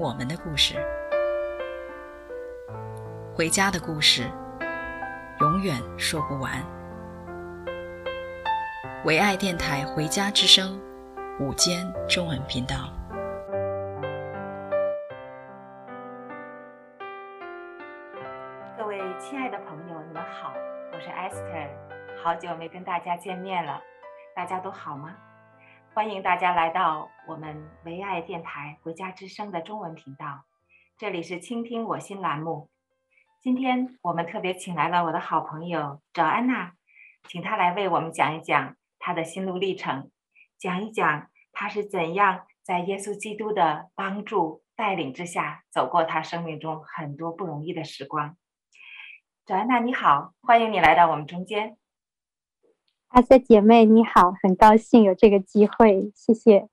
[0.00, 0.76] 我们的故事，
[3.36, 4.22] 回家的故事，
[5.40, 6.52] 永远说不完。
[9.04, 10.80] 唯爱电台《回家之声》
[11.44, 12.76] 午间中文频道，
[18.78, 20.54] 各位亲爱的朋友，你们好，
[20.94, 21.68] 我是 Esther，
[22.24, 23.78] 好久没跟大家见面了，
[24.34, 25.14] 大家都好吗？
[25.92, 30.44] 欢迎大家来到我们唯爱电台《回家之声》的中文频道，
[30.96, 32.70] 这里是倾听我心栏目。
[33.42, 36.74] 今天我们特别请来了我的好朋友赵安娜，
[37.28, 40.12] 请她来为我们讲一讲她的心路历程，
[40.58, 48.36] 讲一讲她是怎样在耶稣基督的帮助带领之下走过她生命中很多不容易的时光。
[49.44, 51.76] 赵安娜你好，欢迎你来到我们中间。
[53.10, 56.68] 阿瑟姐妹你好，很高兴有这个机会，谢谢。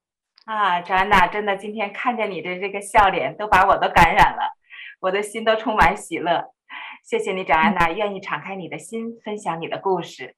[0.45, 4.55] 啊，找安娜，真的今天看见你的这个笑脸，都把我都感染了，
[4.99, 6.53] 我的心都充满喜乐。
[7.03, 10.35] 谢谢你，找安娜，愿意敞开你的心，分享你的故事。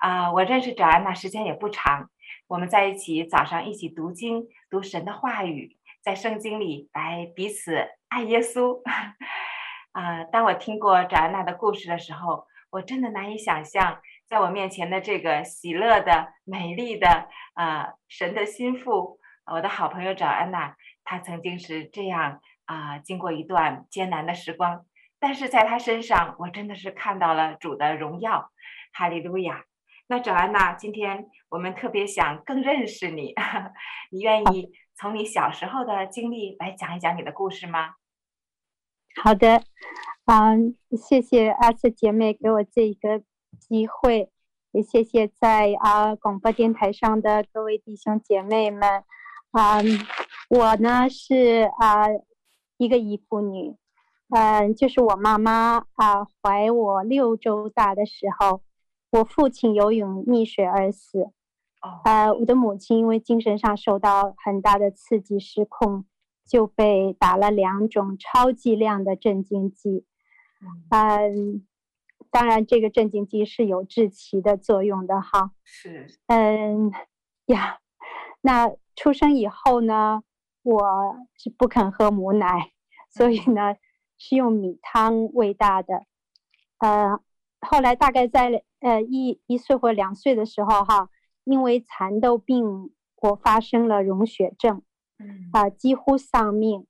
[0.00, 2.08] 啊，我认识找安娜时间也不长，
[2.48, 8.80] 我们在一起早上一起读经，读神的话语，在圣经里来彼此爱耶稣。
[9.92, 13.98] 啊，当我听过找安娜的故事的时候，我真的难以想象。
[14.28, 24.84] 在我面前的这个喜乐的、美丽的，呃，神的心腹，我的好朋友找安娜，她曾经是这样啊、经过一段艰难的时光，
[25.20, 28.50] 但是在她身上，我真的是看到了主的荣耀，
[28.92, 29.64] 哈利路亚。
[30.08, 33.32] 那找安娜，今天我们特别想更认识你，
[34.10, 37.94] 你愿意从你小时候的经历来讲一讲你的故事吗？
[39.22, 39.62] 好的，
[40.26, 43.22] 嗯，谢谢阿瑟姐妹给我这一个。
[43.58, 44.30] 机会，
[44.72, 49.04] 也谢谢在啊广播电台上的各位弟兄姐妹们。
[49.52, 49.78] 啊，
[50.50, 52.04] 我呢是啊
[52.76, 53.74] 一个遗腹女，
[54.28, 58.60] 嗯，就是我妈妈啊怀我六周大的时候，
[59.10, 61.30] 我父亲游泳溺水而死。
[62.04, 66.04] 呃，我的母亲因为精神上受到很大的刺激失控，
[66.46, 70.04] 就被打了两种超剂量的镇静剂。
[70.90, 71.66] 嗯。
[72.38, 75.52] 当然，这个镇静剂是有治奇的作用的哈。
[75.64, 76.06] 是。
[76.26, 76.92] 嗯
[77.46, 77.78] 呀，
[78.42, 80.22] 那出生以后呢，
[80.62, 80.82] 我
[81.34, 82.72] 是不肯喝母奶，
[83.08, 83.76] 所以呢
[84.18, 86.04] 是用米汤喂大的。
[86.76, 87.18] 呃，
[87.58, 91.08] 后来大概在呃一一岁或两岁的时候哈，
[91.44, 92.90] 因为蚕豆病，
[93.22, 94.82] 我发生了溶血症，
[95.18, 96.86] 嗯啊、呃，几乎丧命。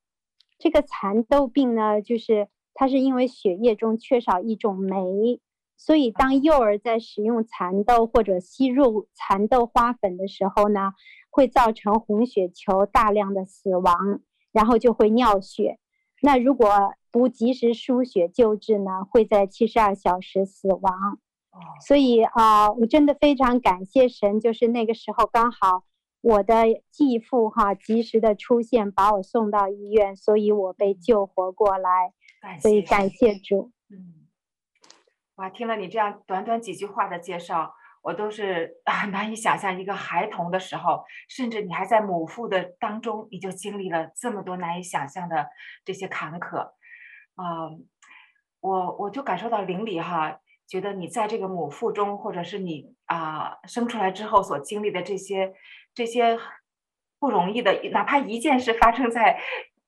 [0.58, 2.48] 这个蚕豆病呢，就是。
[2.78, 5.40] 它是因为血液中缺少一种酶，
[5.78, 10.92] 所以当幼儿在食用蚕豆或者吸入蚕豆花粉的时候呢，
[11.30, 14.20] 会造成红血球大量的死亡，
[14.52, 15.78] 然后就会尿血。
[16.20, 21.18] 那如果不及时输血救治呢，会在七十二小时死亡。
[21.86, 25.84] 所以啊，我真的非常感谢神，就是那个时候刚好
[26.20, 32.12] 我的继父哈及时的出现，把我送到医院，所以我被救活过来。
[32.60, 33.72] 所以感谢主。
[33.90, 34.26] 嗯，
[35.36, 45.48] 哇，听了你这样短短几句话的介绍，我都是啊 难以想象，一个孩童的时候，甚至你还在母腹的当中，你就经历了这么多难以想象的
[45.84, 46.58] 这些坎坷。
[47.34, 47.78] 啊、呃，
[48.60, 55.52] 我我就感受到邻里哈，觉得你在这个母腹中，或者是你啊、呃、生出来之后所经历的这些
[55.94, 56.38] 这些
[57.18, 59.38] 不容易的，哪怕一件事发生在。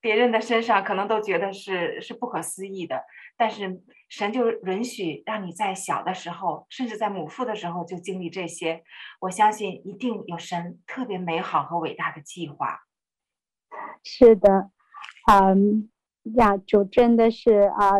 [0.08, 3.04] 别人的身上可能都觉得是是不可思议的，
[3.36, 8.82] 但是神就允许让你在小的时候，甚至在母腹的时候就经历这些。
[9.20, 12.78] 我相信一定有神特别美好和伟大的计划。
[14.02, 14.70] 是的，
[15.30, 15.90] 嗯，
[16.36, 17.90] 呀，主真的是啊，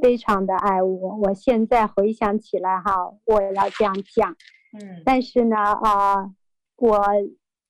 [0.00, 1.16] 非常的爱我。
[1.16, 4.32] 我现在回想起来哈，我也要这样讲，
[4.72, 6.30] 嗯，但是呢，啊，
[6.76, 6.98] 我。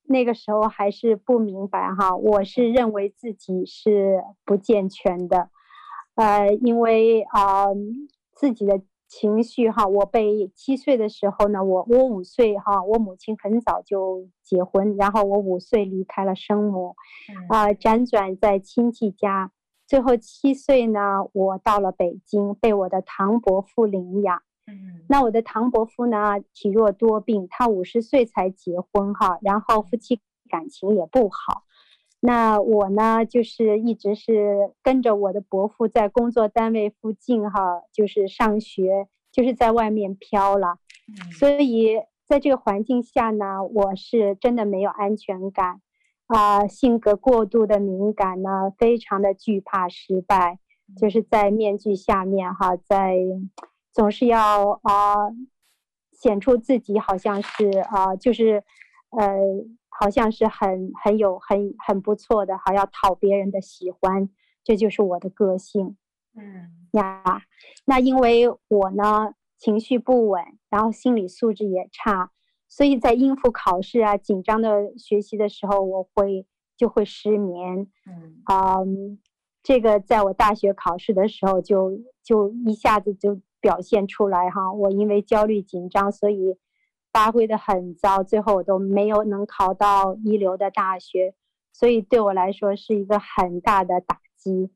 [0.08, 5.50] 那个时候还是不明白哈，我是认为自己是不健全的，
[6.14, 7.76] 呃，因为啊、呃、
[8.34, 16.96] 自己的情绪哈，我被七岁的时候呢，我我五岁哈，我母亲很早就结婚，然后我五岁离开了生母，
[17.50, 19.52] 啊、呃，辗转在亲戚家，
[19.86, 21.00] 最后七岁呢，
[21.34, 24.42] 我到了北京，被我的堂伯父领养。
[24.68, 31.64] 嗯，那我的唐伯父呢，体弱多病，他五十岁才结婚哈，然后夫妻感情也不好。
[32.20, 40.78] 那我呢，就是一直是跟着我的伯父在工作单位附近哈，就是上学，就是在外面飘了。
[41.06, 45.80] 嗯，所以在这个环境下呢，我是真的没有安全感，
[46.26, 50.58] 啊，性格过度的敏感呢，非常的惧怕失败，
[50.96, 53.16] 就是在面具下面哈，在
[53.98, 55.16] 总是要啊
[56.12, 58.62] 显出自己好像是啊，就是
[59.10, 59.36] 呃。
[60.00, 64.30] 好像是很很有很很不错的，还要讨别人的喜欢，
[64.62, 65.96] 这就是我的个性。
[66.36, 67.42] 嗯呀，
[67.84, 70.40] 那因为我呢情绪不稳，
[70.70, 72.30] 然后心理素质也差，
[72.68, 76.46] 所以在应付考试啊紧张的学习的时候，我会
[76.76, 77.88] 就会失眠。
[78.06, 79.18] 嗯，嗯，
[79.64, 86.58] 这个在我大学考试的时候就就一下子就表现出来哈，我因为焦虑紧张，所以。
[87.10, 91.34] 发挥的很糟，最后我都没有能考到一流的大学，
[91.72, 94.70] 所以对我来说是一个很大的打击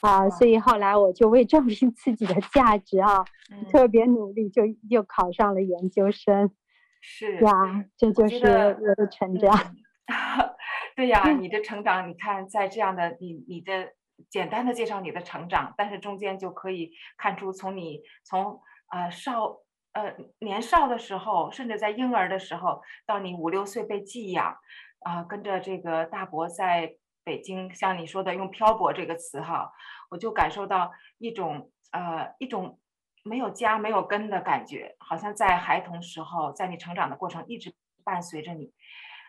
[0.00, 0.28] 啊！
[0.28, 6.50] 所以后来我就为证明自己的价值啊，嗯、特别努力就，就又考上了研究生。
[7.00, 9.56] 是呀，这就是我的成长。
[9.56, 10.50] 嗯、
[10.96, 13.92] 对呀，你的成长，你看在这样的你你的
[14.28, 19.60] 简单的介绍你的成长，但是中间就可以看出从你从、呃、少。
[19.92, 24.56] 呃，年少的时候，甚至在婴儿的时候，到你五六岁被寄养，
[25.00, 26.94] 啊、跟着这个大伯在
[27.24, 29.72] 北京，像你说的用漂泊这个词哈，
[30.08, 32.78] 我就感受到一种呃一种
[33.24, 37.74] 没有家没有根的感觉，好像在孩童时候，在你成长的过程一直
[38.04, 38.72] 伴随着你，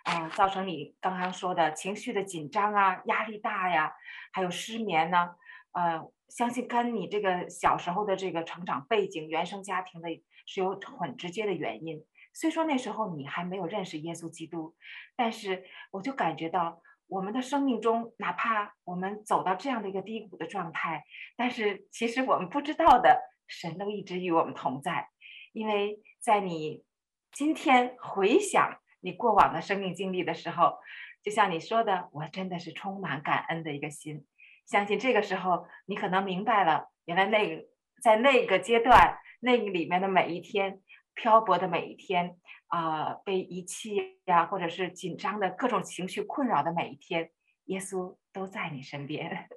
[0.03, 3.94] 啊、造成你刚刚说的情绪的紧张啊，压力大呀，
[4.31, 5.36] 还有失眠呢，
[5.71, 10.09] 呃，相信跟你这个小时候的这个成长背景、原生家庭的。
[10.48, 12.03] 是有很直接的原因。
[12.33, 14.75] 虽说那时候你还没有认识耶稣基督，
[15.15, 21.06] 但是我就感觉到我们的生命中，哪怕我们走到这样的一个低谷的状态，
[21.38, 25.07] 但是其实我们不知道的，神都一直与我们同在。
[25.54, 26.83] 因为在你
[27.31, 30.77] 今天回想你过往的生命经历的时候，
[31.21, 34.25] 就像你说的，我真的是充满感恩的一个心。
[34.65, 37.65] 相信这个时候你可能明白了，原来那个
[38.01, 39.18] 在那个阶段。
[39.44, 40.81] 那个里面的每一天，
[41.15, 42.38] 漂泊的每一天，
[42.68, 47.31] 啊、呃，被遗弃呀，或者是紧张的各种情绪困扰的每一天，
[47.65, 49.47] 耶稣都在你身边。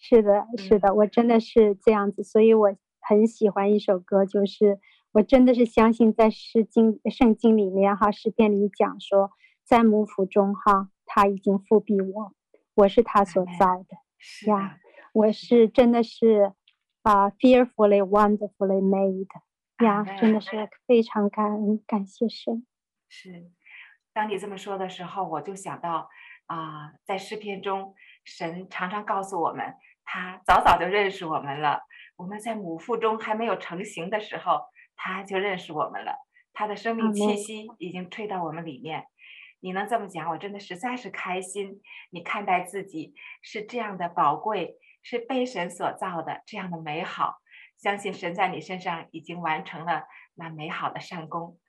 [0.00, 4.80] 是的，是的，我真的是这样子，所以我很喜欢一首歌，就是
[5.16, 9.30] 我真的是相信在诗经圣经里面哈，诗篇里讲说，
[9.64, 12.34] 在母腹中哈，他已经复辟我，
[12.74, 13.96] 我是他所造的
[14.46, 14.78] 呀，
[15.12, 16.52] 我是真的是。
[17.02, 19.28] 啊、uh,，fearfully, wonderfully made，
[19.84, 22.66] 呀、yeah,，真的是非常感恩，感谢神。
[23.08, 23.48] 是，
[24.12, 26.08] 当你这么说的时候，我就想到
[26.46, 31.78] 啊，uh, 在诗篇中，神常常告诉我们，他早早就认识我们了。
[32.16, 34.62] 我们在母腹中还没有成型的时候，
[34.96, 36.16] 他就认识我们了。
[36.52, 39.04] 他的生命气息已经吹到我们里面。
[39.60, 41.80] 你能这么讲，我真的实在是开心。
[42.10, 44.76] 你看待自己是这样的宝贵。
[45.08, 47.36] 是被神所造的，这样的美好，
[47.76, 50.02] 相信神在你身上已经完成了
[50.34, 51.60] 那美好的善功。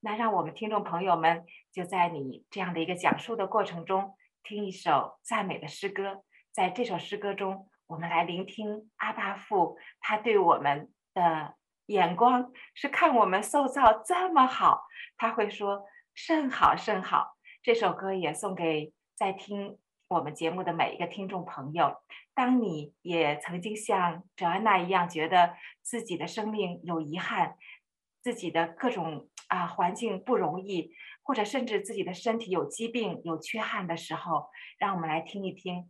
[0.00, 6.24] 那让我们听众朋友们就在你这样的一个讲述的过程中，听一首赞美的诗歌。
[6.52, 11.54] 在这首诗歌中，我们来聆听阿爸父他对我们的
[11.86, 17.36] 眼光，是看我们塑造这么好，他会说甚好甚好。
[17.62, 19.78] 这首歌也送给在听
[20.08, 21.96] 我们节目的每一个听众朋友。
[22.34, 27.56] 当你也曾经像哲安娜一样，觉得自己的生命有遗憾，
[28.20, 35.88] 自己的各种啊环境不容易，或者甚至自己的身体有疾病、有缺憾的时候，让我们来听一听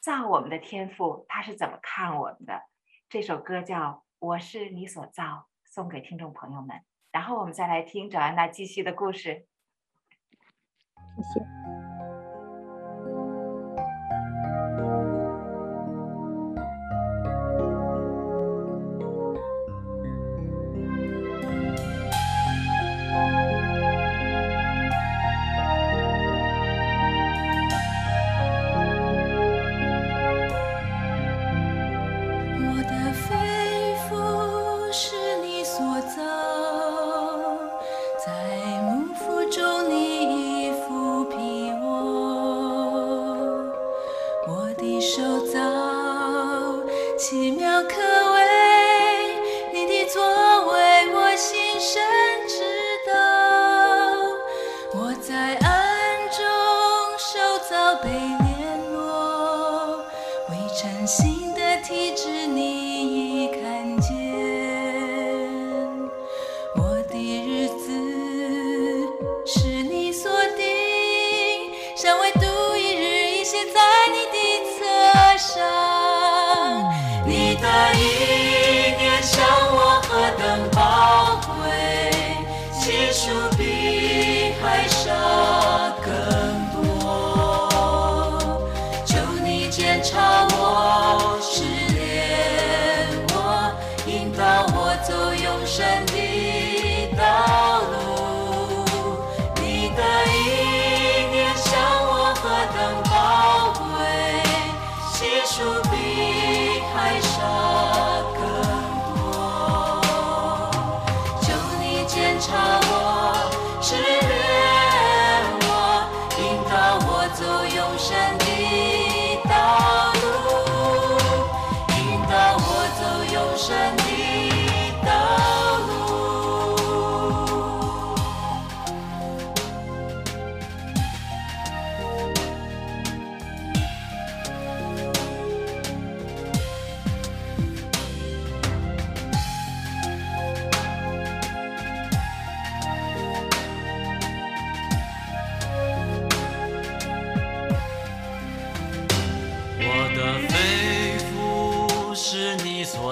[0.00, 2.60] 造我们的天赋他是怎么看我们的。
[3.08, 3.76] 这首歌叫
[4.24, 5.22] 《我是你所造》，
[5.64, 6.80] 送给听众朋友们。
[7.12, 9.46] 然后我们再来听着安娜继续的故事。
[11.16, 11.73] 谢谢。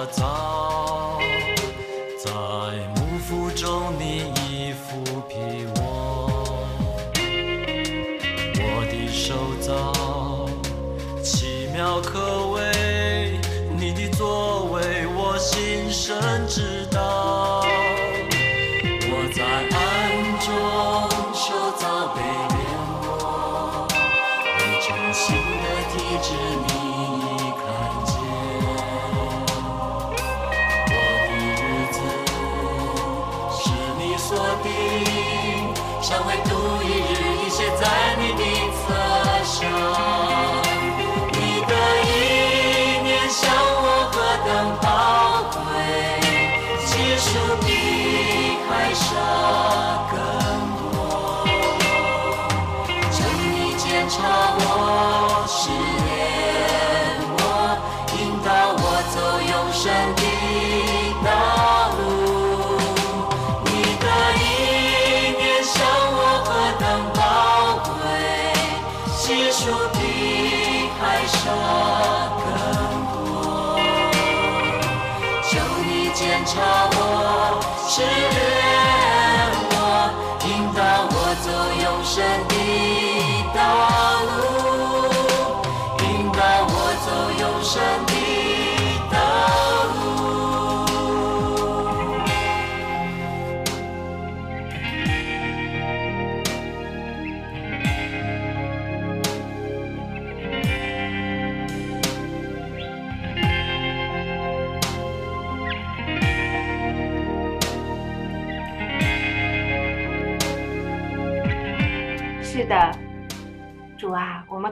[0.05, 0.52] 你所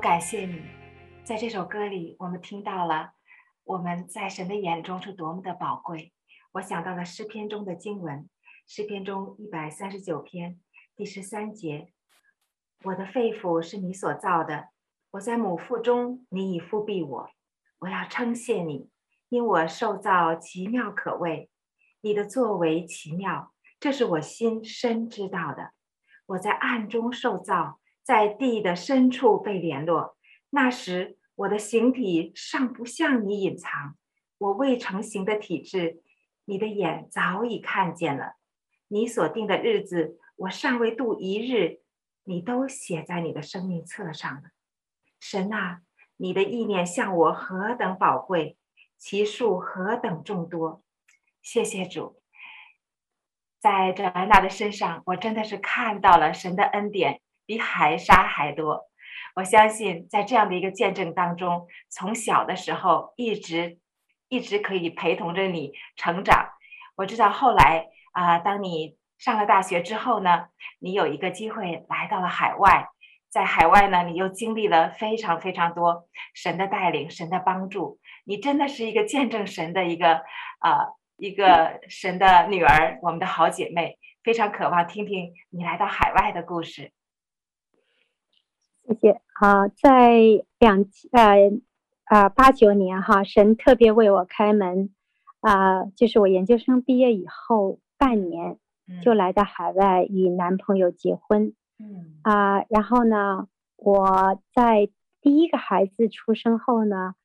[0.02, 0.64] 感谢你，
[1.24, 3.12] 在这首歌里，我们听到了
[3.64, 6.12] 我们在神的眼中是多么的宝贵。
[6.54, 8.28] 我想到了诗篇中的经文，
[8.66, 10.60] 诗篇中一百三十九篇
[10.96, 11.94] 第十三节
[12.84, 14.70] ：“我的肺腑是你所造的，
[15.12, 17.30] 我在母腹中，你已覆庇我。
[17.78, 18.90] 我要称谢你，
[19.30, 21.52] 因我受造奇妙可畏，
[22.02, 25.74] 你的作为奇妙，这是我心深知道的。”
[26.26, 27.81] 我在暗中受造，
[28.12, 30.18] 在地的深处被联络。
[30.50, 33.96] 那时，我的形体尚不向你隐藏，
[34.38, 36.02] 我未成形的体质，
[36.44, 38.34] 你的眼早已看见了。
[38.90, 41.80] 你所定的日子，我尚未度一日，
[42.26, 44.50] 你都写在你的生命册上了。
[45.22, 45.80] 神啊，
[46.18, 48.58] 你的意念向我何等宝贵，
[48.98, 50.84] 其数何等众多。
[51.42, 52.22] 谢谢主。
[53.62, 58.88] 在这安娜的身上，我真的是看到了神的恩典比海沙还多。
[59.36, 63.78] 我相信，在这样的一个见证当中，从小的时候一直
[64.30, 66.48] 一直可以陪同着你成长。
[66.96, 70.46] 我知道后来啊、当你上了大学之后呢，
[70.80, 72.88] 你有一个机会来到了海外，
[73.30, 80.22] 在海外呢，你又经历了非常非常多神的带领、神的帮助，你真的是一个见证神的一个
[80.60, 86.94] 啊、呃、一个神的女儿，我们的好姐妹，非常渴望听听你来到海外的故事。
[88.92, 89.22] 谢谢。
[89.40, 90.20] 啊，在
[90.60, 91.62] 两呃
[92.04, 94.90] 啊八九年哈，神特别为我开门。
[95.40, 98.58] 啊，就是我研究生毕业以后半年
[99.02, 101.54] 就来到海外与男朋友结婚。
[101.80, 102.20] 嗯。
[102.24, 104.90] 啊，然后呢，我在
[105.22, 107.16] 第一个孩子出生后呢，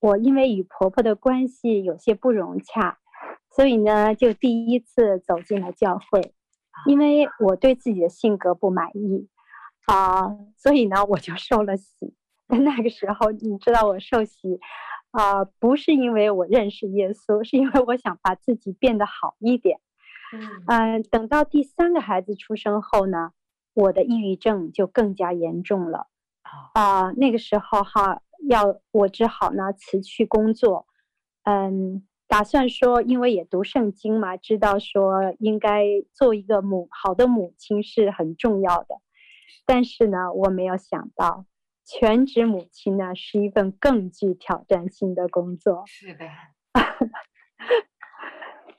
[0.00, 2.98] 我因为与婆婆的关系有些不融洽，
[3.50, 6.34] 所以呢，就第一次走进了教会，
[6.84, 9.28] 因为我对自己的性格不满意
[9.86, 12.14] 啊，所以呢，我就受了洗。
[12.48, 14.60] 在那个时候，你知道我受洗
[15.10, 19.80] 啊，不是因为我认识耶稣，是因为我想把自己变得好一点。
[20.32, 23.32] 嗯，啊，等到第三个孩子出生后呢。
[23.78, 26.06] 我的抑郁症就更加严重了，
[26.72, 30.86] 啊、呃，那个时候哈，要我只好呢辞去工作，
[31.44, 38.98] 嗯，打算说，因为也读圣经嘛，知道说应该做一个母好的母亲是很重要的，
[39.64, 41.46] 但是呢，我没有想到，
[41.84, 45.84] 全职母亲呢是一份更具挑战性的工作。
[45.86, 46.28] 是的。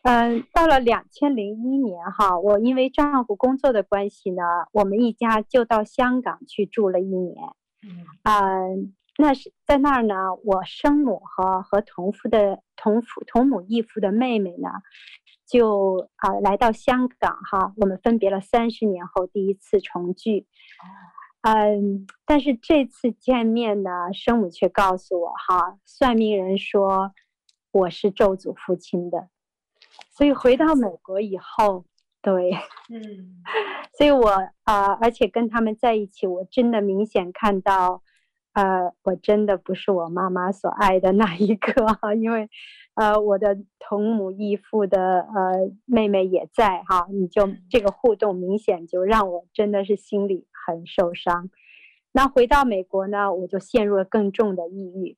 [0.03, 7.35] 嗯，到了两千零一年哈，我因为丈夫工作的关系呢，我们一家就到香港去住了一年。
[8.23, 14.69] 嗯，那是在那儿呢，我生母和和同父的同父同母异父的妹妹呢，
[15.47, 20.45] 就啊来到香港哈，我们分别了三十年后第一次重聚。
[21.41, 27.13] 嗯，但是这次见面呢，生母却告诉我哈，算命人说
[27.71, 29.29] 我是咒诅父亲的。
[30.11, 31.85] 所以回到美国以后，
[32.21, 32.51] 对，
[32.89, 33.41] 嗯，
[33.97, 34.29] 所以我
[34.63, 38.01] 啊、呃，而且跟他们在一起，我真的明显看到，
[38.53, 41.73] 呃，我真的不是我妈妈所爱的那一个，
[42.15, 42.49] 因为，
[42.97, 51.51] 呃，我的同母异父的呃妹妹也在哈，你就这个互动明显就让我真的是心里很受伤。
[52.11, 55.15] 那回到美国呢，我就陷入了更重的抑郁。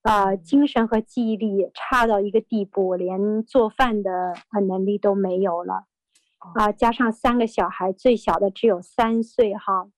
[0.00, 4.32] 啊、呃，精神和记忆力差到一个地步，连做饭的
[4.66, 5.84] 能力都没有了。
[6.54, 9.90] 啊、呃，加上三个小孩，最小的只有三岁哈，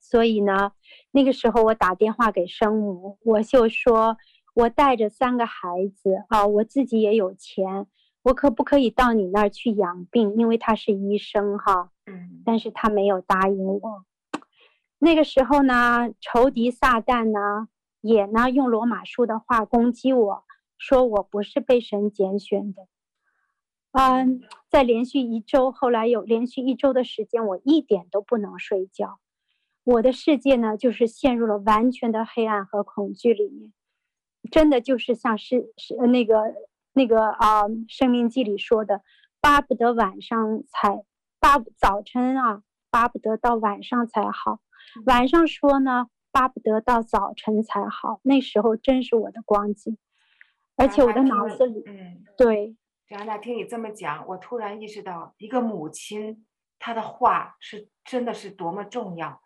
[0.00, 0.72] 所以呢，
[1.12, 4.16] 那个时候我打电话给生母，我就说，
[4.54, 7.86] 我带着三个孩子啊、呃，我自己也有钱，
[8.22, 10.36] 我可不可以到你那儿去养病？
[10.36, 11.90] 因为他是医生哈。
[12.06, 12.42] 嗯。
[12.44, 14.04] 但是他没有答应我。
[14.98, 17.68] 那个时候呢，仇敌撒旦呢。
[18.02, 20.44] 也呢，用罗马书的话攻击我，
[20.78, 22.88] 说我不是被神拣选的。
[23.92, 29.20] 嗯，在连续一周，后来有连续一周的时间，我一点都不能睡觉。
[29.84, 33.70] 我的世界呢，就是陷入了完全的黑暗和恐惧里面。
[34.50, 36.54] 真的就是像是是那个
[36.92, 39.02] 那个啊，《生命记》里说的，
[39.40, 41.02] 巴不得晚上才
[41.40, 44.60] 巴早晨啊，巴不得到晚上才好。
[45.06, 46.06] 晚上说呢。
[46.32, 49.98] 巴不得到早晨才好，那时候真是我的光景，
[50.76, 52.76] 而且我的脑子里，嗯，对。
[53.08, 56.46] 然后那听你这么讲，我突然意识到，一个母亲
[56.78, 59.42] 她的话是真的是多么重要。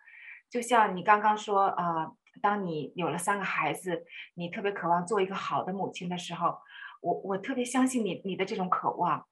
[0.50, 6.56] 就像你刚刚说啊、呃，当你有了三个孩子，你特别渴望做一个好的母亲的时候，
[7.00, 9.26] 我我特别相信你你的这种渴望。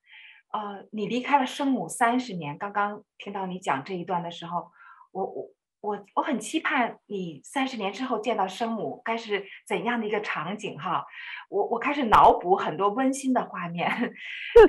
[0.52, 4.70] 呃，你离开了生母三十年，刚刚听到你讲这一段的时候，
[5.12, 5.50] 我我。
[5.82, 11.04] 我我很期盼你三十年之后见到生母该是怎样的一个场景哈，
[11.50, 13.90] 我我开始脑补很多温馨的画面，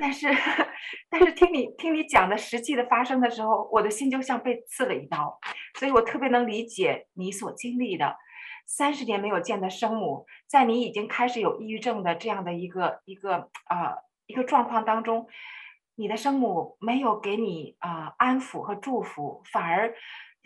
[0.00, 0.26] 但是
[1.08, 5.38] 但是听你听你讲的实际的发生的时候，我的心就像被刺了一刀，
[5.78, 8.16] 所以我特别能理解你所经历的
[8.66, 13.96] 三十年没有见的生母，在你已经开始有抑郁症的这样的一个一个啊、呃、
[14.26, 15.26] 一个状况当中，
[15.94, 19.94] 你的生母没有给你啊、安抚和祝福，反而。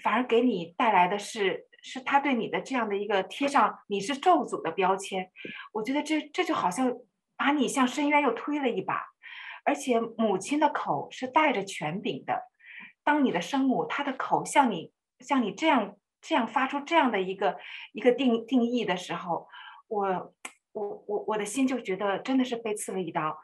[0.05, 5.29] 反而给你带来的是，是他对你的这样的一个贴上你是咒诅的标签。
[5.73, 6.95] 我觉得这这就好像
[7.37, 9.09] 把你向深渊又推了一把。
[9.65, 12.45] 而且母亲的口是带着权柄的，
[13.03, 17.59] 当你的生母她的口像你像你这样这样发出这样的一个
[17.93, 19.49] 一个定定义的时候，
[19.89, 20.35] 我
[20.73, 23.39] 我我我的心就觉得真的是被刺了一刀。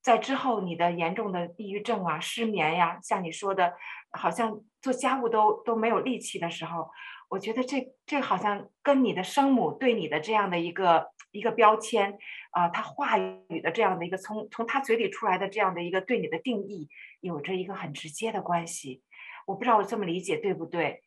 [0.00, 3.74] 在之后，你的严重的抑郁症啊、失眠呀，像你说的，
[4.10, 6.90] 好像做家务都都没有力气的时候，
[7.28, 12.18] 我觉得这这好像跟你的生母对你的这样的一个一个标签
[12.50, 16.88] 啊，他话语的这样的一个从从他嘴里出来的这样的一个对你的定义，
[17.20, 19.02] 有着一个很直接的关系。
[19.46, 21.04] 我不知道我这么理解对不对？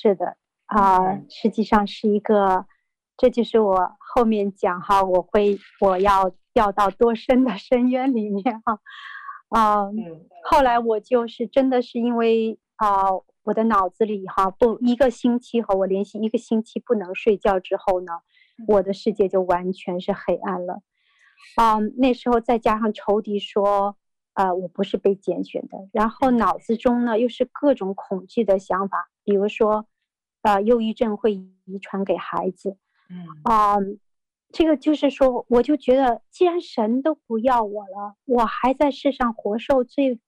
[0.00, 2.66] 是的，啊、呃，实际上是一个，
[3.16, 8.78] 这就是我后面讲哈，我会我要掉到多深的深渊里面哈，
[9.48, 9.92] 啊、呃，
[10.44, 18.12] 后来我就是真的是因为啊、呃，我的脑子里哈不一个星期和我联系一个星期不能睡觉之后呢，
[18.68, 20.74] 我的世界就完全是黑暗了，
[21.56, 23.96] 啊、呃，那时候再加上仇敌说。
[24.34, 29.84] 呃，我不是被拣选的，然后脑子中呢又是各种恐惧的想法，比如说，
[30.40, 32.78] 呃，忧郁症会遗传给孩子，
[33.10, 33.80] 嗯啊、呃，
[34.50, 40.18] 这个就是说，我就觉得，既然神都不要我了，我还在世上活受罪，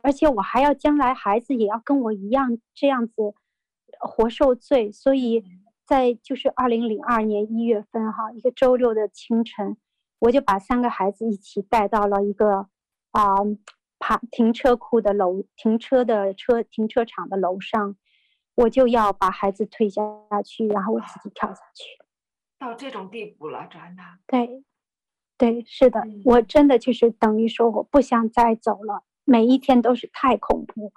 [0.00, 3.34] 而且我还要将来孩子也要跟我一样这样子
[3.98, 5.42] 活受罪，所以
[5.84, 9.76] 在就是二零零二年一月份哈，一个周六的清晨，
[10.20, 12.68] 我就把三个孩子一起带到了一个。
[13.12, 13.34] 啊，
[13.98, 17.96] 爬停车库的楼，停车的车停车场的楼上，
[18.56, 20.02] 我就要把孩子推下
[20.44, 21.84] 去，然后我自己跳下去。
[22.58, 24.02] 到这种地步了，真的。
[24.26, 24.64] 对，
[25.36, 30.92] 对，是的，嗯，我真的就是等于说我不想再走了，每一天都是太恐怖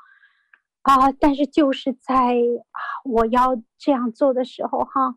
[0.83, 1.11] 啊！
[1.11, 2.33] 但是就是在
[2.71, 5.15] 啊，我要这样做的时候，哈，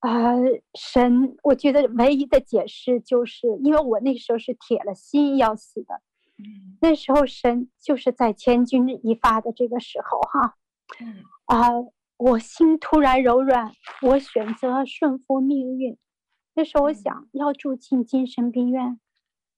[0.00, 0.40] 呃，
[0.74, 6.00] 神，我觉得唯一的解释就是，因为我那时候是铁了心要死的，
[6.38, 10.61] 嗯，那时候神就是在千钧一发的这个时候，哈，嗯，
[11.46, 15.96] 啊、呃，我心突然柔软，我选择顺服命运。
[16.54, 19.00] 那时候我想要住进精神病院，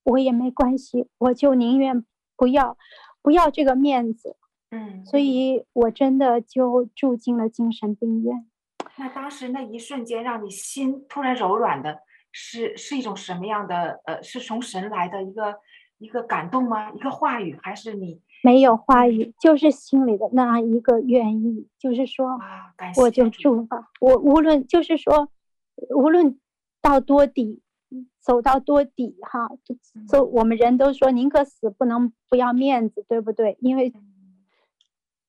[0.04, 2.04] 我也没关系，我就宁愿
[2.36, 2.78] 不要，
[3.20, 4.36] 不要这个面子，
[4.70, 8.48] 嗯，所以我真的就住进了精神病院。
[8.96, 11.98] 那当时那一瞬间，让你心突然柔软的，
[12.30, 14.00] 是是一种什么样的？
[14.06, 15.56] 呃，是从神来的一个
[15.98, 16.92] 一个感动吗？
[16.92, 22.38] 一个话语，还是你没有话语，就是心里的那一个愿意，就是说，
[23.00, 23.88] 我就住吧。
[24.00, 25.30] 我无论就是说，
[25.96, 26.38] 无论
[26.82, 27.62] 到多底，
[28.20, 29.48] 走到多底，哈，
[30.06, 33.56] 走，我们人都说宁可死，不能不要面子，对不对？
[33.60, 33.92] 因为。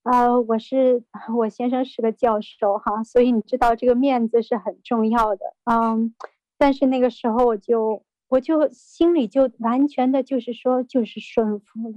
[0.04, 1.04] 啊、呃，我是
[1.36, 6.14] 我先生是个教授哈，所以你知道这个面子是很重要的，嗯，
[6.60, 11.96] 但是那个时候我就我就心里就完全的就是说就是顺服了，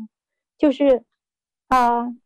[0.59, 1.05] 就是
[1.69, 2.17] 啊、呃，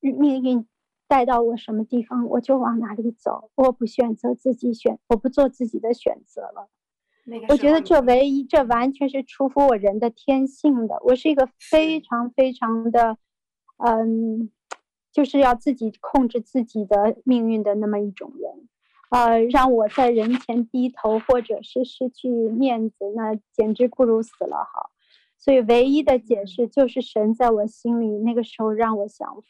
[0.00, 0.66] 命运
[1.08, 6.68] 带到我什么地方我就往哪里走，我不选择自己选，我不做自己的选择了。
[7.48, 13.16] 我觉得这唯一这完全是出乎我人的天性的，我是一个非常非常的
[13.78, 14.50] 嗯。
[15.14, 18.66] 就是要自己控制自己的命运的那么一种人，
[19.10, 24.88] 呃，让我在人前低头或者是失去面子，那简直不如死了哈。
[25.42, 29.42] 所以唯一的解释就是神在我心里那个时候让我降服。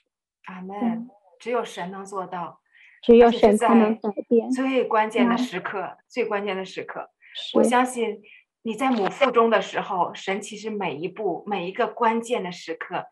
[0.44, 1.10] 阿门。
[1.38, 2.60] 只有神能做到，
[3.02, 4.50] 只有神才能改变。
[4.50, 7.10] 最关键的时刻，最关键的时刻，
[7.54, 8.22] 我相信
[8.62, 13.04] 你在母腹中的时候，神其实每一步每一个关键的时刻，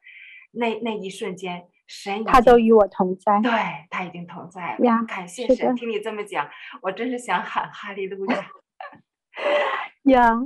[0.52, 1.68] 那那一瞬间。
[1.86, 3.50] 神，他都与我同在，对，
[3.90, 4.86] 他已经同在了。
[4.86, 6.48] 呀，感谢神，听你这么讲，
[6.82, 8.46] 我真是想喊哈利路亚。
[10.06, 10.40] 呀，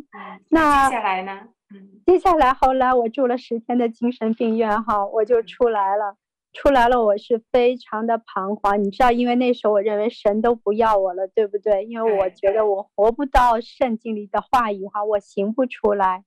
[0.48, 1.48] 那接下来呢？
[1.72, 6.16] 嗯，接下来后来我住了十天的精神病院哈，我就出来了，
[6.52, 8.82] 出来了，我是非常的彷徨。
[8.82, 11.84] 你知道，因为那时候我认为神都不要我了，对不对？
[11.84, 16.24] 因为我觉得我活不到圣经里的话语哈，我行不出来。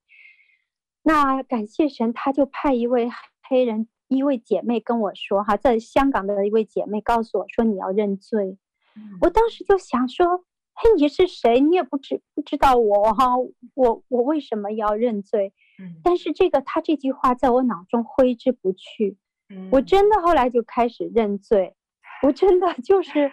[1.04, 3.10] 那感谢神，他就派一位
[3.48, 3.88] 黑人。
[4.10, 8.58] 一位姐妹跟我说：“哈，在香港的一位姐妹告诉我说，你要认罪。
[8.96, 10.46] 嗯”我当时就想说
[10.80, 11.60] ：“嘿，你是谁？
[11.60, 13.36] 你也不知不知道我哈，
[13.74, 19.18] 我我为什么要认罪？”嗯，但是这个他这句话在我脑中挥之不去。
[19.50, 21.76] 嗯，我真的后来就开始认罪，
[22.22, 23.32] 我真的 就是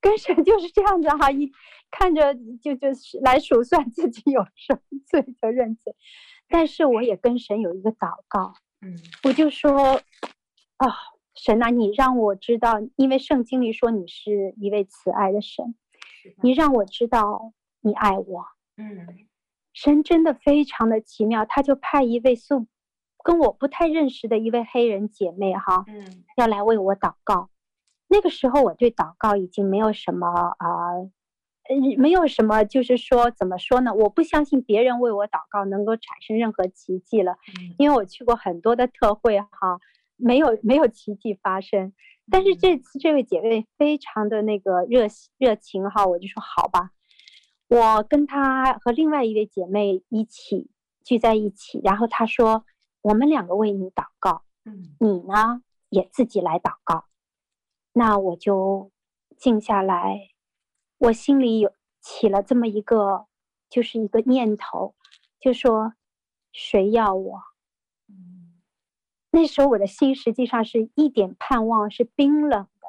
[0.00, 1.50] 跟神就是这样子哈，一
[1.90, 5.92] 看着就就是来数算自己有什么罪就认罪，
[6.48, 8.54] 但是我也跟神有一个祷告。
[8.80, 8.94] 嗯，
[9.24, 10.00] 我就说，
[10.76, 10.86] 啊，
[11.34, 15.74] 神啊，你让我知道，因为圣经里说你是一位慈爱的神，
[16.42, 18.46] 你让我知道你爱我。
[18.76, 19.06] 嗯，
[19.72, 22.66] 神真的非常的奇妙，他就派一位素
[23.24, 27.50] 跟我不太认识的一位黑人姐妹哈，嗯，要来为我祷告。
[28.08, 30.66] 那个时候我对祷告已经没有什么啊。
[30.94, 31.10] 呃
[31.68, 33.92] 嗯，没有什么，就是说，怎么说呢？
[33.92, 37.38] 我不相信别人为我祷告能够产生任何奇迹了，
[37.76, 39.80] 因为我去过很多的特会哈，
[40.14, 41.92] 没有没有奇迹发生。
[42.30, 45.06] 但是这次这位姐妹非常的那个热
[45.38, 46.90] 热情哈，我就说好吧，
[47.68, 50.70] 我跟她和另外一位姐妹一起
[51.04, 52.64] 聚在一起，然后她说
[53.02, 57.04] 我们两个为你祷告，嗯，你呢也自己来祷告，
[57.92, 58.90] 那我就。
[59.38, 60.30] 静下来，
[60.96, 63.26] 我心里有起了这么一个，
[63.68, 64.94] 就是一个念头，
[65.38, 65.92] 就说
[66.52, 67.42] 谁要我？
[69.36, 72.88] 那时候我的心实际上是一点盼望，是冰冷的，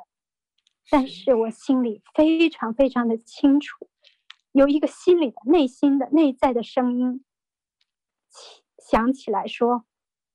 [0.89, 3.89] 但是我心里非常非常的清楚，
[4.53, 7.25] 有一个心里的内心的内在的声音，
[8.77, 9.83] 想起来说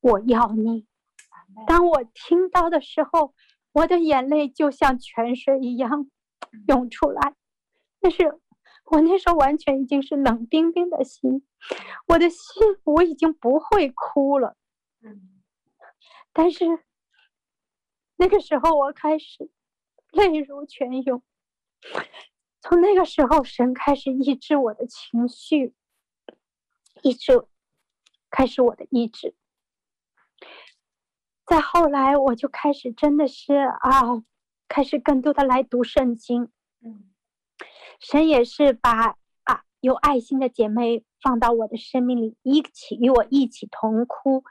[0.03, 0.87] 我要你。
[1.67, 3.33] 当我听到的时候，
[3.73, 6.11] 我的眼泪就像泉水一样
[6.69, 7.35] 涌出来。
[8.01, 8.39] 但是
[8.91, 11.43] 我那时候完全已经是冷冰冰的心，
[12.07, 14.59] 我的心我已经不会哭了。
[16.33, 16.65] 但是
[18.17, 19.51] 那个时候我开始
[20.11, 21.23] 泪如泉涌。
[22.61, 25.75] 从那个时候，神开始抑制我的情绪，
[27.03, 27.45] 抑制，
[28.31, 29.35] 开始我的意志。
[31.45, 34.23] 再后来，我就开始真的是啊，
[34.69, 36.53] 开始更多的来读圣经。
[36.81, 37.11] 嗯，
[37.99, 44.45] 神也是把啊有爱心的姐妹放到我的生命里，一起与我一起同哭，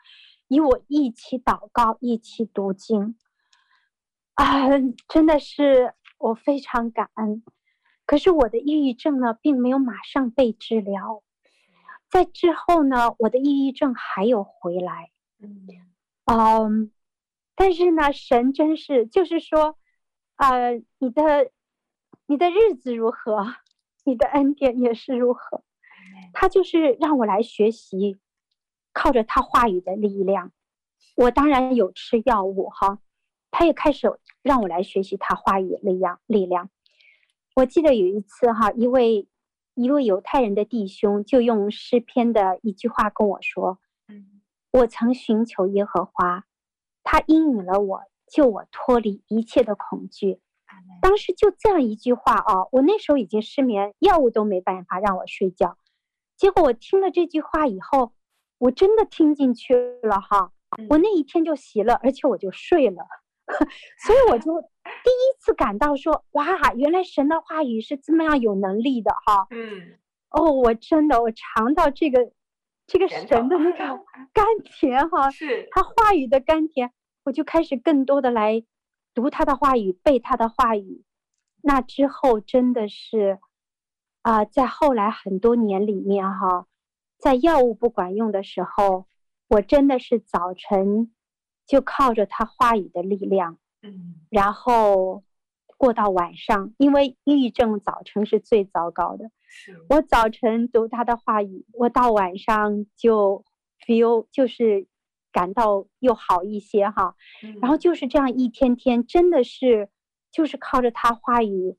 [0.52, 3.16] 与我一起祷告，一起读经。
[4.34, 4.68] 啊，
[5.08, 7.42] 真的是我非常感恩。
[8.06, 11.24] 可是我的抑郁症呢，并没有马上被治疗，
[12.10, 15.12] 在之后呢，我的抑郁症还有回来。
[15.40, 15.66] 嗯。
[16.26, 16.90] 嗯，um,
[17.56, 19.78] 但是呢，神真是，就是说，
[20.36, 21.50] 呃，你的
[22.26, 23.56] 你的日子如何，
[24.04, 25.64] 你的恩典也是如何。
[26.34, 28.20] 他就是让我来学习，
[28.94, 30.52] 靠着他话语的力量。
[31.16, 33.00] 我当然有吃药物哈，
[33.50, 34.08] 他也开始
[34.42, 36.70] 让我来学习他话语力量力量。
[37.56, 39.28] 我记得有一次哈，一位
[39.74, 43.80] 一位犹太人的弟兄就用诗篇的一句话跟我说。
[44.72, 46.46] 我曾寻求耶和华，
[47.04, 50.40] 他应允了我，救我脱离一切的恐惧。
[51.02, 55.78] 当时就这样一句话啊，我那时候已经失眠，药物都没办法让我睡觉。
[56.38, 58.14] 结果我听了这句话以后，
[58.62, 60.52] 我真的听进去了哈，
[60.90, 63.06] 我那一天就习了，而且我就睡了。
[64.06, 66.46] 所以我就第一次感到说，哇，
[66.76, 69.48] 原来神的话语是这么样有能力的哈。
[69.50, 69.98] 嗯。
[70.30, 72.32] 哦，我真的，我尝到这个。
[72.88, 73.78] 这个神的那个
[74.34, 76.92] 甘甜哈，是他话语的甘甜，
[77.24, 78.66] 我就开始更多的来
[79.14, 81.06] 读他的话语，背他的话语。
[81.62, 83.40] 那之后真的是
[84.24, 86.66] 啊、呃，在后来很多年里面哈，
[87.22, 89.06] 在药物不管用的时候，
[89.48, 91.14] 我真的是早晨
[91.68, 95.24] 就靠着他话语的力量，嗯，然后
[95.78, 99.30] 过到晚上，因为抑郁症早晨是最糟糕的。
[99.90, 103.46] 我早晨读他的话语，我到晚上就
[103.86, 104.88] feel 就是
[105.32, 107.16] 感到又好一些哈，
[107.62, 109.90] 然后就是这样一天天，真的是
[110.32, 111.78] 就是靠着他话语，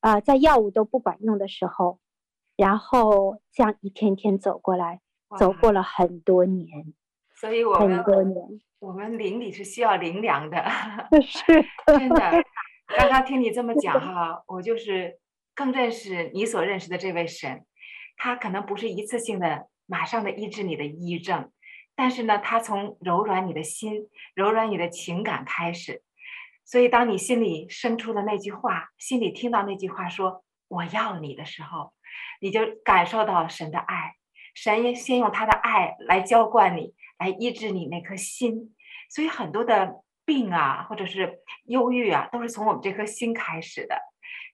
[0.00, 1.98] 啊、呃，在药物都不管用的时候，
[2.56, 5.00] 然后这样一天天走过来，
[5.38, 6.94] 走过了很多年，
[7.34, 10.64] 所以我们很多年，我们邻里是需要灵粮的，
[11.22, 12.44] 是真的。
[12.88, 15.18] 刚刚听你这么讲哈，我就是。
[15.56, 17.64] 更认识你所认识的这位神，
[18.16, 21.52] 他可能不是一次性的、马上的医治你的抑郁症，
[21.94, 26.02] 但是呢，他从柔软你的心、柔软你的情感开始。
[26.64, 31.92] 所以，当你心里生出了那句话，心里听到那句话说“我要你”的时候，
[32.40, 34.14] 你就感受到神的爱。
[34.54, 38.74] 神也先用他的爱来浇灌你，来医治你那颗心。
[39.10, 43.96] 所以，很多的病啊，或者是忧郁啊，都是从我们这颗心开始的。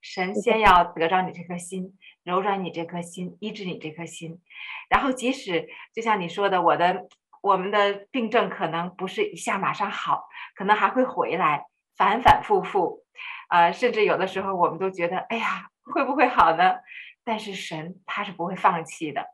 [0.03, 4.41] 神先要得着你这颗心，柔软你这颗心，医治你这颗心，
[4.89, 7.07] 然后即使就像你说的，我的
[7.43, 11.67] 我们的病症可能不是一下马上好，可能还会回来，
[11.99, 13.05] 反反复复，
[13.51, 16.77] 呃，甚至有的时候我们都觉得，哎呀，会不会好呢？
[17.25, 19.25] 但是神他是不会放弃的。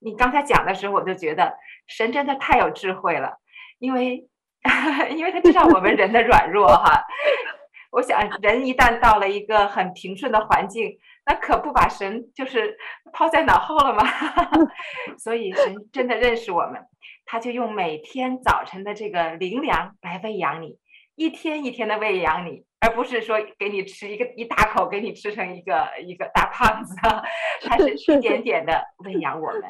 [0.00, 3.38] 你刚才讲的时候，我就觉得神真的太有智慧了，
[3.78, 4.26] 因为
[5.16, 7.04] 因为他知道我们人的软弱哈。
[7.90, 12.76] 我想，人一旦到了一个很平顺的环境，那可不把神就是
[13.12, 14.02] 抛在脑后了吗？
[15.16, 16.82] 所以神真的认识我们，
[17.24, 20.76] 他就用每天早晨的这个灵粮来喂养你，
[21.16, 26.96] 一天一天的喂养你，而不是说给你吃一个一大口，给你吃成一个一个大胖子，
[27.66, 29.62] 他是一点点的喂养我们，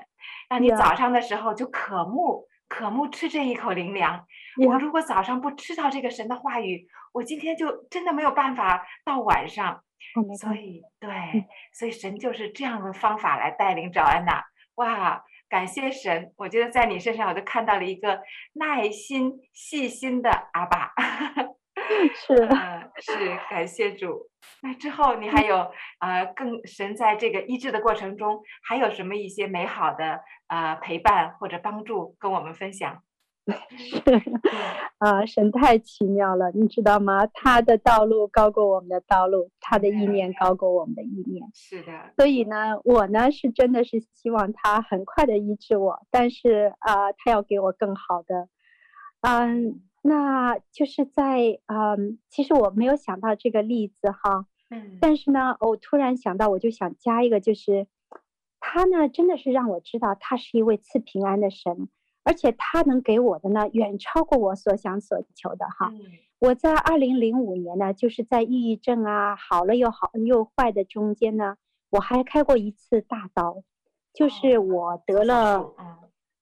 [0.49, 2.49] 让你早上的时候就渴慕。
[2.67, 4.25] 渴慕吃这一口灵粮。
[4.67, 9.85] 我如果早上不吃到这个神的话语，我今天就真的没有办法到晚上。
[10.39, 11.11] 所以，对，
[11.73, 14.43] 所以神就是这样的方法来带领找安娜。
[14.77, 16.33] 哇，感谢神！
[16.37, 18.21] 我觉得在你身上，我就看到了一个
[18.55, 20.93] 耐心、细心的阿爸。
[22.15, 24.31] 是，嗯，是，感谢主。
[24.63, 33.03] 那之后你还有呃，更神在这个医治的过程中，还有什么一些美好的呃陪伴或者帮助跟我们分享？
[33.77, 34.01] 是
[34.99, 37.27] 啊，神太奇妙了，你知道吗？
[37.27, 41.47] 他的道路高过我们的道路，他的意念高过我们的意念。
[41.53, 48.49] 是的，所以呢，我呢是真的是希望他很快的医治我，但是啊、呃，他要给我更好的。
[49.21, 57.87] 嗯，那就是在嗯，其实我没有想到这个例子哈，嗯，但是呢，我突然想到，我就想加一个，就是
[58.59, 61.89] 他呢真的是让我知道，他是一位赐平安的神。
[62.25, 65.93] 而且他能给我的呢，远超过我所想所求的哈。
[65.93, 66.01] 嗯、
[66.39, 71.57] 我在二零零五年呢，就是在抑郁症啊好了又好又坏的中间呢，
[71.91, 73.63] 我还开过一次大刀，
[74.13, 75.75] 就是我得了，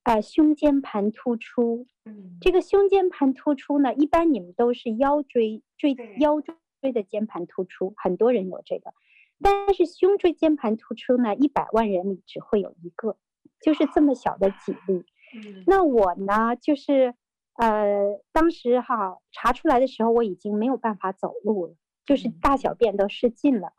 [0.04, 1.86] 呃，胸肩盘突出。
[2.04, 8.92] 嗯，这个胸肩盘突出呢，一般你们都是腰椎椎腰椎的间盘突出，很多人有这个，
[9.40, 13.16] 但是胸椎间盘突出呢，一百万人里只会有一个，
[13.60, 15.04] 就是这么小的几率。
[15.34, 17.14] 嗯，那我呢，就是，
[17.54, 23.72] 呃，当时哈查出来的时候，我已经没有办法走路了，就是大小便都失禁了。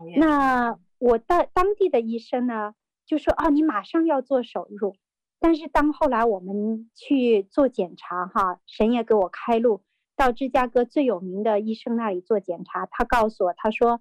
[0.00, 2.74] 嗯、那我的当地的医生呢，
[3.06, 4.96] 就说啊，你马上要做手术。
[5.38, 9.82] 但是当后来我们去做检查哈，神也给我开路，
[10.16, 14.00] 到芝加哥最有名的医生那里做检查，他告诉我，他说，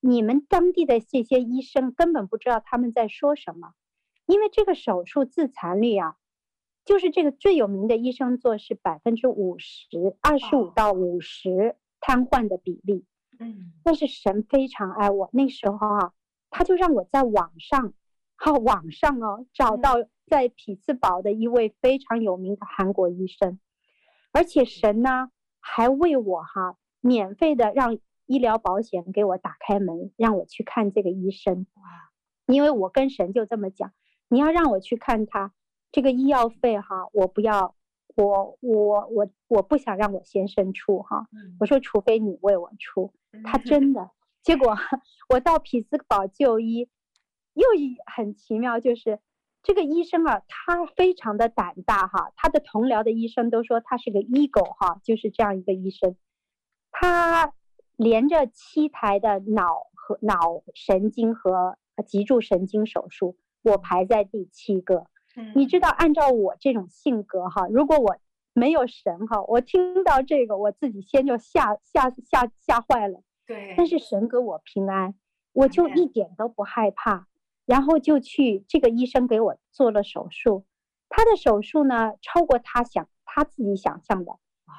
[0.00, 3.72] 你们当地的这些医生根本不知道他们在说什么，
[4.26, 6.16] 因为这个手术自残率啊。
[6.86, 13.04] 就是这个最有名的医生做是百分之五十，二十五到五十瘫痪的比例。
[13.40, 16.12] 嗯，但是神非常爱我，那时候啊，
[16.48, 17.92] 他就让我在网上，
[18.36, 19.96] 哈，网上哦，找到
[20.28, 23.58] 在匹兹堡的一位非常有名的韩国医生，
[24.32, 31.66] 而且神呢还为我哈免费的让医疗保险给我打开门，让我去看这个医生。
[31.74, 31.82] 哇，
[32.46, 33.92] 因为我跟神就这么讲，
[34.28, 35.52] 你要让我去看他。
[35.96, 37.74] 这个医药费哈，我不要，
[38.16, 41.26] 我我我我不想让我先生出哈。
[41.58, 44.10] 我说除非你为我出，他真的。
[44.44, 44.76] 结果
[45.30, 46.90] 我到匹兹堡就医，
[47.54, 49.20] 又一很奇妙，就是
[49.62, 52.30] 这个医生啊，他非常的胆大哈。
[52.36, 56.14] 他的同僚的医生都说他是个 ego 哈，就是这样一个医生。
[56.90, 57.54] 他
[57.96, 65.06] 连着七台的脑和脑神经和脊柱神经手术，我排在第七个。
[65.54, 68.16] 你知道，按照我这种性格哈，如果我
[68.52, 73.20] 没有神哈，我听到这个，我自己先就吓吓吓吓坏了。
[73.46, 73.74] 对。
[73.76, 75.14] 但是神给我平安，
[75.52, 77.26] 我就一点都不害怕，
[77.66, 80.64] 然后就去这个医生给我做了手术。
[81.08, 84.32] 他的手术呢，超过他想他自己想象的，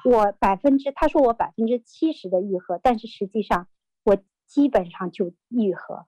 [0.04, 3.68] 我百分之他说我百分之七十的愈合，但是实际上
[4.04, 6.06] 我基本上就愈合。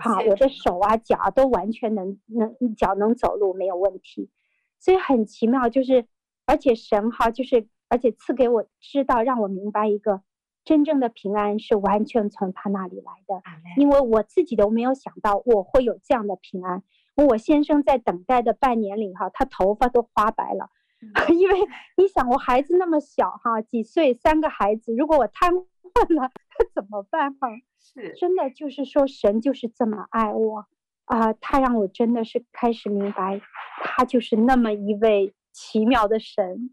[0.00, 4.30] 好，我的手啊脚啊都完全能能脚能走路没有问题，
[4.78, 6.06] 所以很奇妙，就是
[6.46, 10.22] 而且神哈就是而且赐给我知道让我明白一个
[10.64, 13.42] 真正的平安是完全从他那里来的，
[13.76, 16.82] 因为我自己都没有想到我会有这样的平安。
[17.14, 20.70] 我先生在等待的半年里哈，他头发都花白了，
[21.28, 21.58] 因为
[21.96, 25.52] 你想我孩子那么小哈，几岁三个孩子，如果我瘫
[25.94, 27.48] 痪了，他怎么办哈？
[27.78, 30.66] 是真的，就是说神就是这么爱我
[31.04, 31.34] 啊、呃！
[31.40, 33.40] 他让我真的是开始明白，
[33.82, 36.70] 他就是那么一位奇妙的神，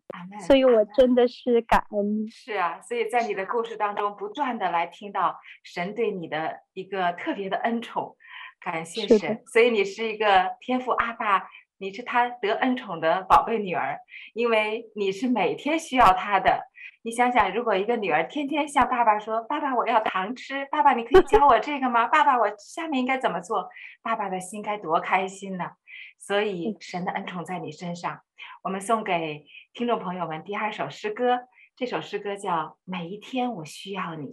[0.48, 2.28] 所以我真的是感恩。
[2.30, 8.16] 是啊，所以在你的故事当中，不断的来听到神对你的一个特别的恩宠，
[8.62, 9.42] 感谢神。
[9.48, 11.50] 所以你是一个天赋阿爸，
[11.82, 13.98] 你是他得恩宠的宝贝女儿，
[14.34, 16.68] 因为你是每天需要他的。
[17.04, 20.66] 你想想，如果一个女儿天天向爸爸说：“爸爸，我要糖吃。
[20.70, 23.70] ”“爸爸，你可以教我这个吗？”“爸爸，我下面应该怎么做？”
[24.04, 25.72] 爸爸的心该多开心呢！
[26.18, 28.20] 所以神的恩宠在你身上。
[28.62, 32.52] 我们送给听众朋友们第二首诗歌，这首诗歌叫
[32.84, 34.26] 《每一天我需要你》，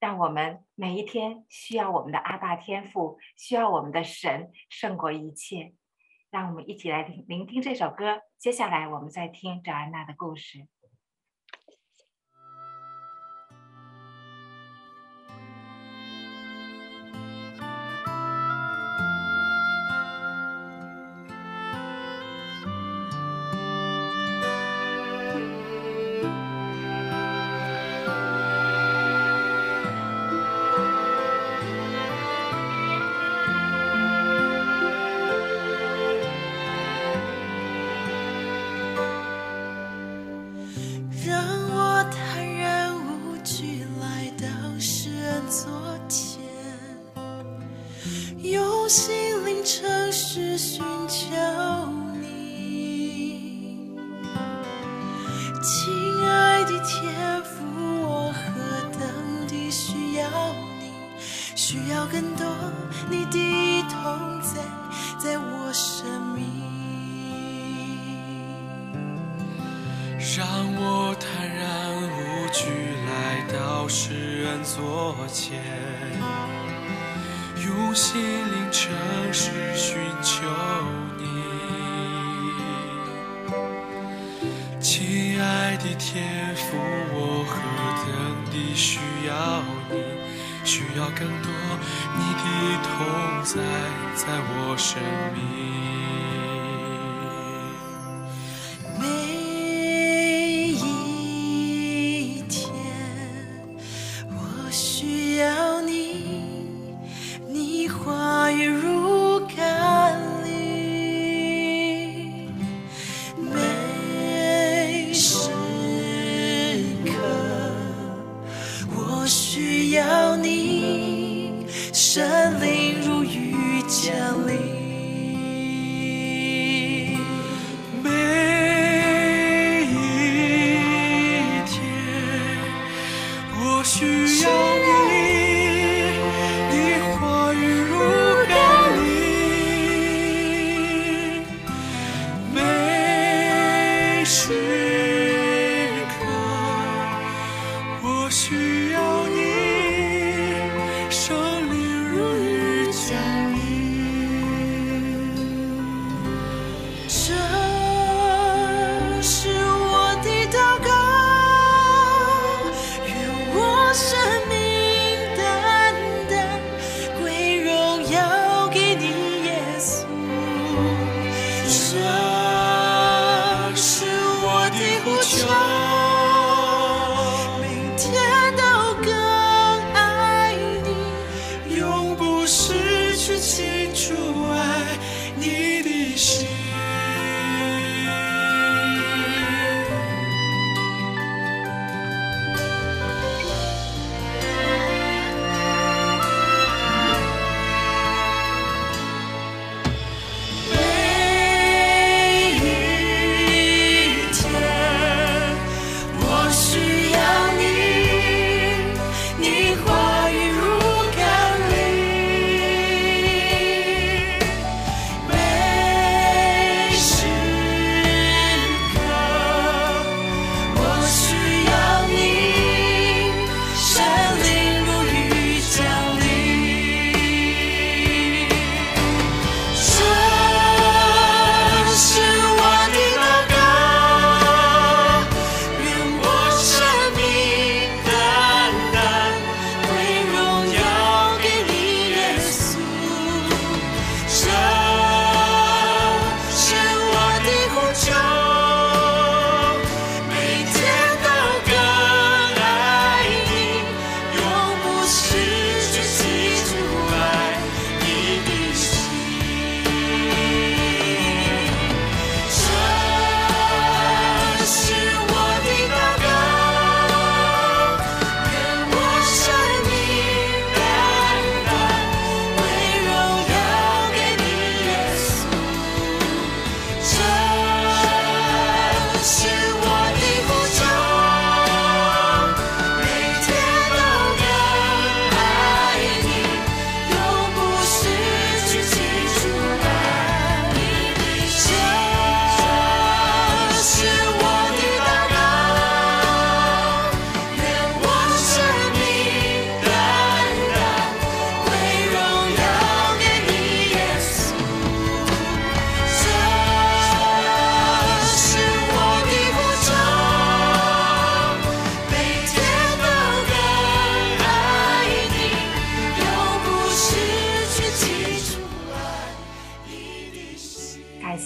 [0.00, 5.74] 让我们每一天需要我们的阿爸天父，需要我们的神胜过一切。
[6.30, 8.22] 让我们一起来听聆听这首歌。
[8.38, 10.66] 接下来我们再听赵安娜的故事。
[108.58, 108.97] you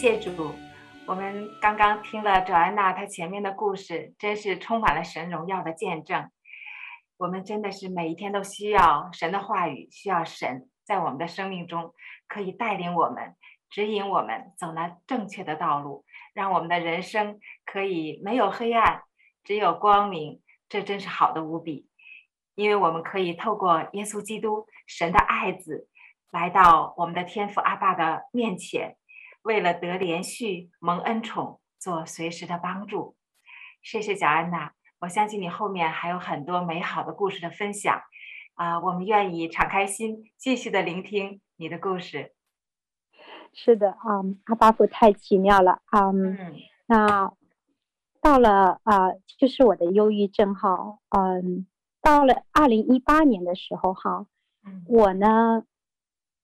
[0.02, 0.52] 谢主，
[1.06, 6.28] 我们刚刚听了卓安娜她前面的故事，真是充满了神荣耀的见证。
[7.18, 11.94] 我们真的是每一天都需要神的话语，需要神在我们的生命中
[12.26, 13.36] 可以带领我们、
[13.70, 19.02] 指引我们走那正确的道路，让我们的人生可以没有黑暗，
[19.44, 20.42] 只有光明。
[20.68, 21.86] 这真是好的无比，
[22.56, 25.86] 因为我们可以透过耶稣基督，神的爱子，
[26.32, 28.96] 来到我们的天父阿爸的面前，
[29.42, 33.16] 为了得连续蒙恩宠，做随时的帮助。
[33.82, 38.00] 谢谢小安娜，我相信你后面还有很多美好的故事的分享
[38.54, 42.32] 啊，我们愿意敞开心，继续的聆听你的故事。
[43.52, 46.54] 是的，嗯，阿巴布太奇妙了，嗯，嗯
[46.86, 47.32] 那
[48.20, 51.66] 到了啊、呃，就是我的忧郁症哈，嗯，
[52.00, 54.26] 到了二零一八年的时候哈，
[54.64, 55.64] 嗯，我呢。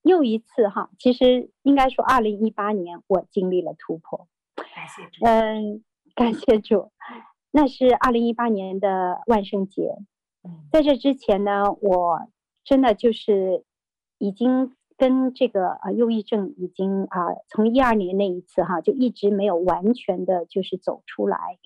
[0.08, 4.26] 又一次哈，其实应该说，二零一八年我经历了突破。
[4.56, 5.26] 感谢主。
[5.26, 5.84] 嗯，
[6.14, 6.90] 感谢主。
[7.50, 9.98] 那是二零一八年的万圣节。
[10.72, 12.26] 在这之前呢，我
[12.64, 13.64] 真的就是
[14.16, 21.58] 已经跟这个呃忧郁症已经啊，从一二年那一次哈，就一直没有完全的就是走出来。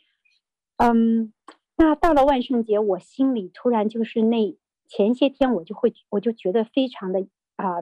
[0.78, 1.32] 嗯，
[1.76, 7.20] 那到了万圣节，我心里突然就是那前些天我就会我就觉得非常的
[7.55, 7.78] 啊。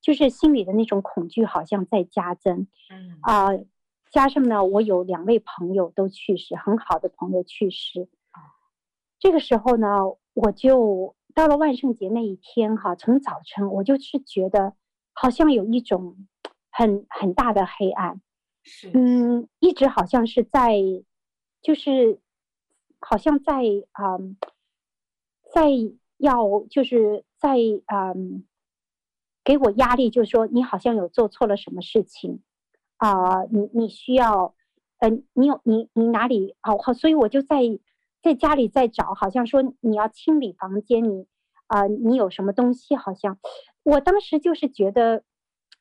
[0.00, 3.66] 就是心里的那种恐惧好像在加增，嗯啊、呃，
[4.10, 8.08] 加上呢，我有两位朋友都去世，很好的朋友去世，
[9.18, 9.88] 这个时候呢，
[10.34, 14.74] 我就到了万圣节那一天哈，从早晨我就是觉得
[15.12, 16.28] 好像有一种
[16.70, 18.20] 很很大的黑暗，
[18.62, 20.76] 是，嗯，一直好像是在，
[21.60, 22.20] 就是
[23.00, 24.36] 好像在啊、呃，
[25.52, 25.68] 在
[26.18, 27.56] 要就是在
[27.92, 28.44] 嗯。
[29.48, 32.42] 给我压力，就是说你好像有做错了什么事情，
[32.98, 34.54] 啊、呃，你你需要，
[34.98, 37.62] 嗯、呃，你有你你哪里哦好，所以我就在
[38.20, 41.26] 在家里在找，好像说你要清理房间，你
[41.66, 42.94] 啊、呃，你有什么东西？
[42.94, 43.38] 好像
[43.84, 45.22] 我当时就是觉得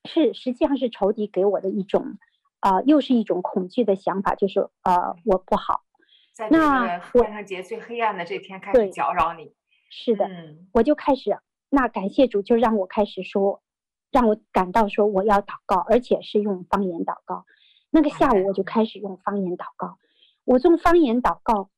[0.05, 2.17] 是实际上是仇敌给我的一种
[2.61, 5.83] 啊、呃，又是一种恐惧的想法，就是呃我不好。
[6.31, 9.51] 在那万圣节最黑暗的这天开始搅扰你。
[9.89, 11.37] 是的，嗯、我就开始。
[11.69, 13.61] 那感谢主，就让我开始说，
[14.09, 17.45] 让我感到说我要祷告，而且是用方言祷告。
[17.89, 19.97] 那个下午我就开始用方言祷告，
[20.45, 21.69] 我用方言祷告，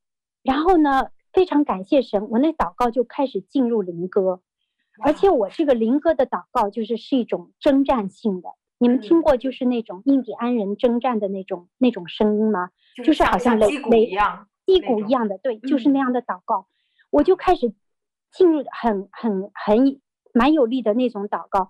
[0.43, 4.41] 然后呢，非常感谢神，我那祷告就开始进入灵歌，
[5.03, 8.49] 而且我这个灵歌的祷告就是是一种征战性的。
[8.77, 12.69] 你们听过就是那种印第安人征战的那种那种声音吗？
[13.03, 14.11] 就是好像雷雷
[14.67, 16.67] 击鼓一样的，对，就是那样的祷告，
[17.09, 17.73] 我就开始。
[18.31, 19.99] 进入很很很
[20.33, 21.69] 蛮有力的那种祷告，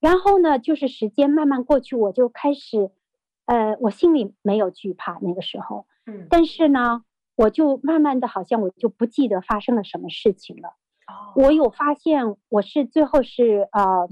[0.00, 2.90] 然后呢，就是时间慢慢过去，我就开始，
[3.46, 7.04] 呃，我心里没有惧怕那个时候，嗯，但是呢，
[7.36, 10.70] 我就慢慢的好像我就不记得发生了什么事情了，
[11.06, 14.08] 哦，我有发现我是最后是呃，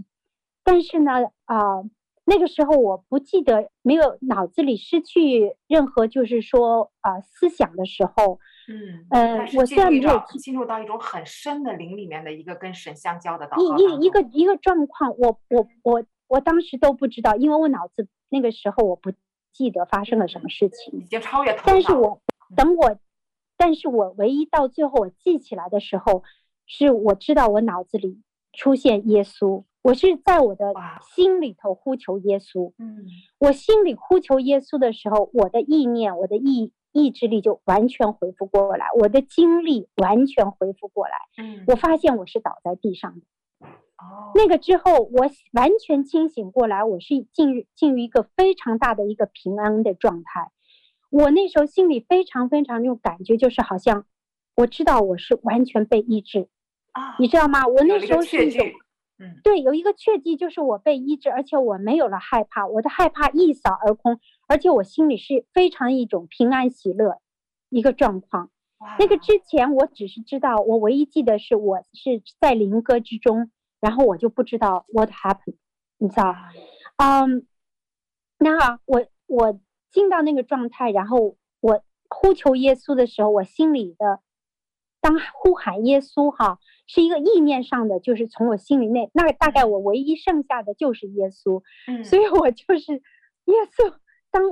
[0.62, 1.12] 但是呢，
[1.47, 1.84] 呃，
[2.31, 8.39] 那个时候我不记得，没有脑子里失去任何就是说啊，呃，思想的时候。
[8.68, 19.11] 嗯，呃，我虽然没有进入到一种很深的灵里面的一个跟神相交的一一一个一个状况，我我我我当时都不知道，因为我脑子那个时候我不
[19.53, 21.62] 记得发生了什么事情，已经超越头脑。
[21.66, 22.22] 但是我
[22.55, 22.97] 等我，
[23.57, 26.22] 但是我唯一到最后我记起来的时候，
[26.66, 28.20] 是我知道我脑子里
[28.53, 30.72] 出现耶稣，我是在我的
[31.14, 32.72] 心里头呼求耶稣。
[32.78, 33.07] 嗯，
[33.39, 36.72] 我心里呼求耶稣的时候，我的意念，我的意。
[36.93, 41.18] 意志力就完全恢复过来，我的精力完全恢复过来。
[41.39, 43.20] 嗯，我发现我是倒在地上的。
[43.97, 50.51] 哦，那个之后我完全清醒过来，我是进入进入一个非常大的一个平安的状态。
[51.11, 54.05] 我那时候心里非常非常那种感觉，就是好像
[54.57, 56.49] 我知道我是完全被医治
[56.91, 57.68] 啊，你知道吗？
[57.68, 58.66] 我那时候是一种。
[59.22, 64.18] 嗯，对，有一个确据，就是我被医治，而且我没有了害怕，我的害怕一扫而空，
[64.48, 67.20] 而且我心里是非常一种平安喜乐
[67.68, 68.50] 一个状况。
[68.98, 75.56] 那个之前我只是知道，我唯一记得是我是在灵歌之中，然后我就不知道 what happened，
[75.98, 76.34] 你知道？
[76.96, 77.46] 嗯，
[78.38, 79.60] 那我我
[79.90, 84.20] 进到那个状态，然后我呼求耶稣的时候，我心里的
[85.02, 86.58] 当呼喊耶稣哈。
[86.93, 93.95] 是一个意念上的，就是从我心里内，那大概我唯一剩下的就是耶稣，嗯，所以我就是耶稣。
[94.32, 94.43] 当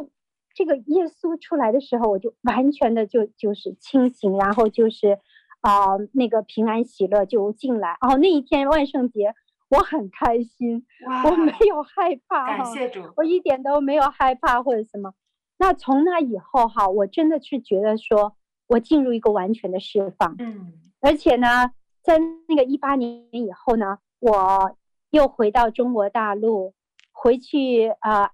[0.54, 5.18] 这个耶稣出来的时候，我就完全的就就是清醒，然后就是
[5.62, 7.96] 啊、呃、那个平安喜乐就进来。
[8.00, 9.34] 哦，那一天万圣节
[9.68, 10.86] 我很开心，
[11.24, 15.12] 我没有害怕，感谢主，我一点都没有害怕或者什么。
[15.58, 18.36] 那从那以后哈，我真的是觉得说
[18.68, 21.72] 我进入一个完全的释放，嗯，而且呢。
[22.02, 22.18] 在
[22.48, 24.76] 那个一八年以后呢，我
[25.10, 26.74] 又回到中国大陆，
[27.12, 28.30] 回去啊、呃，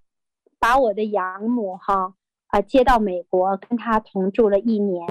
[0.59, 2.15] 把我的养母哈
[2.49, 5.07] 啊、呃、接到美国，跟她同住了一年，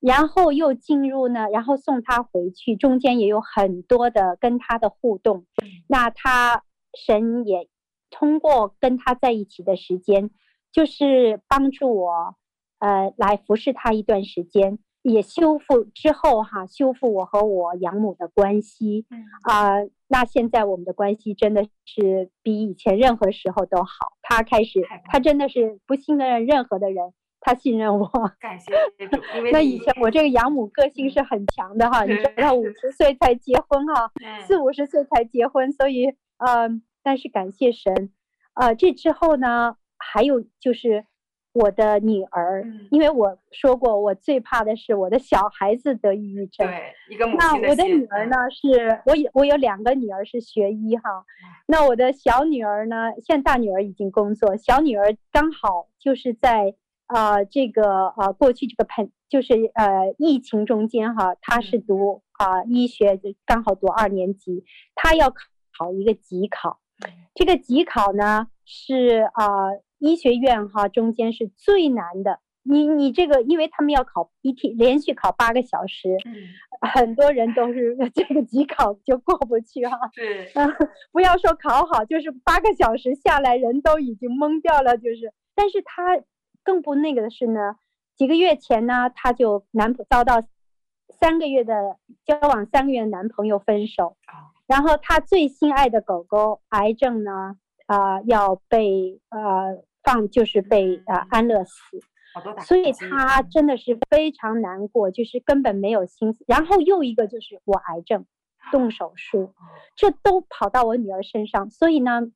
[0.00, 5.46] 然后又进入呢，然后送她回去，中间也有很多的跟她的互动。
[5.86, 6.64] 那他
[6.94, 7.68] 神也
[8.10, 10.30] 通过跟他在一起的时间，
[10.72, 12.34] 就是帮助我，
[12.78, 19.06] 呃，来服侍他一段时间，也修复之后哈，修复我和我养母的关系。
[19.42, 24.12] 啊、呃，那现在我们的关系真的是比以前任何时候都好。
[24.22, 27.12] 他开始，他真的是不信任任何的人。
[27.42, 28.06] 他信任我，
[28.38, 28.70] 感谢
[29.08, 29.18] 主。
[29.50, 34.12] 那以前我这个养母个性是很强的哈，你知道，五十岁才结婚哈，
[34.46, 36.04] 四五十岁才结婚，所以
[36.36, 36.68] 呃，
[37.02, 38.12] 但是感谢神，
[38.52, 41.06] 呃，这之后呢，还有就是
[41.52, 46.66] 我的女儿，因为我说过，我最怕的是我的小孩子得抑郁症。
[46.66, 51.24] 对，一个母亲那我的女儿呢，是我有我有两个女儿是学医哈，
[51.66, 56.74] 那我的小女儿呢，现在大女儿已经工作，小女儿刚好就是在。
[57.12, 66.78] 啊、呃，这个啊、呃，过去这个喷就是呃，疫情中间哈，她是读啊、呃、医学，就刚好读二年级，她要考一个级考，
[67.34, 76.16] 这个级考呢是啊、呃、医学院哈中间是最难的，你你这个因为他们要考一天连续考八个小时，
[76.92, 79.96] 很多人都是 这个机考就过不去哈，
[81.12, 86.20] 不要说考好，就是八个小时下来人都已经懵掉了，就是，但是他。
[86.62, 87.76] 更不那个的是呢，
[88.14, 90.42] 几个月前呢，他就男朋遭到
[91.08, 91.96] 三个月的
[92.26, 94.18] 交往三个月的男朋友分手，
[94.66, 102.00] 然后他最心爱的狗狗癌症呢，啊、呃、要被呃放就是被啊、呃、安乐死，
[102.64, 106.44] 所以他真的是非常难过，就是根本没有心思。
[106.46, 108.26] 然后又一个就是我癌症
[108.70, 109.54] 动手术，
[109.96, 112.32] 这都跑到我女儿身上，所以呢。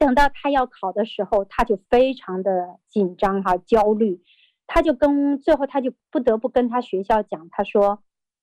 [0.00, 4.22] 等到他要考的时候，他就非常的紧张哈、焦虑，
[4.68, 8.00] 他就跟最后他就不得不跟他学校讲，他说，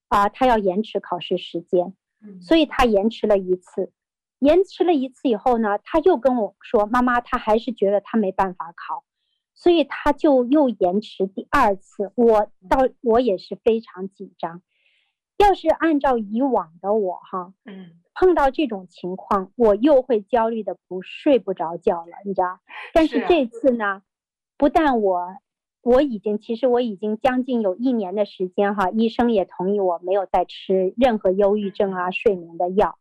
[0.09, 1.95] 啊，他要延迟考试时间，
[2.41, 3.93] 所以他延迟了一次，
[4.45, 9.03] 延迟了一次以后呢，他又跟我说，妈妈，他还是觉得他没办法考，
[9.53, 14.61] 所以他就又延迟第二次，我到我也是非常紧张，
[15.37, 18.01] 要是按照以往的我哈，嗯。
[18.17, 22.61] 碰到这种情况，我又会焦虑的不睡不着觉了，你知道？
[22.95, 24.03] 但是这次呢，
[24.57, 25.35] 不但我，
[25.81, 32.97] 我已经其实我已经将近有一年的时间哈，医生也同意我没有再吃任何忧郁症啊睡眠的药，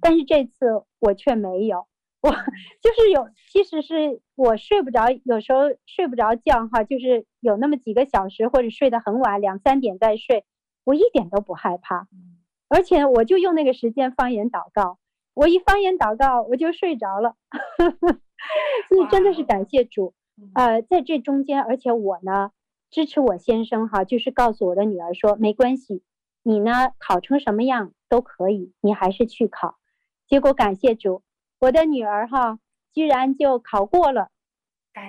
[0.00, 1.86] 但是这次我却没有，
[2.20, 10.44] 我就是有，其实是我睡不着，有时候睡不着觉哈，就是有那么几个小时或者睡得很晚，两三点再睡，
[10.84, 12.08] 我一点都不害怕。
[12.68, 14.98] 而且我就用那个时间方言祷告，
[15.34, 17.36] 我一方言祷告我就睡着了，
[18.88, 20.14] 所以真的是感谢主。
[20.54, 22.50] 呃，在这中间，而且我呢
[22.90, 26.02] 支持我先生哈，就是告诉我的女儿说没关系，
[26.44, 29.78] 你呢考成什么样都可以，你还是去考。
[30.28, 31.22] 结果感谢主，
[31.58, 32.60] 我的女儿哈
[32.92, 34.28] 居然就考过了，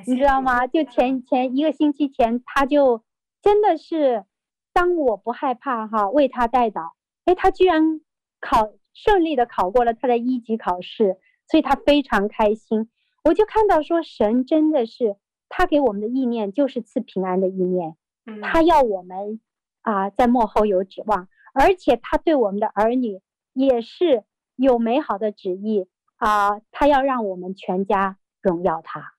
[0.07, 0.65] 你知道吗？
[0.65, 3.03] 就前前一个星期前，她就
[3.41, 4.25] 真的是
[4.73, 6.93] 当我不害怕哈为她代祷。
[7.25, 8.01] 哎，她居然
[8.39, 11.17] 考顺利的考过了她的一级考试，
[11.47, 12.89] 所以她非常开心。
[13.23, 15.17] 我就看到说，神真的是
[15.49, 17.95] 他给我们的意念就是赐平安的意念，
[18.41, 19.39] 他要我们
[19.85, 23.21] 啊、呃、在幕后有指望，而且他对我们的儿女
[23.53, 24.23] 也是
[24.55, 29.13] 有美好的旨意啊、呃，他要让我们全家荣耀他，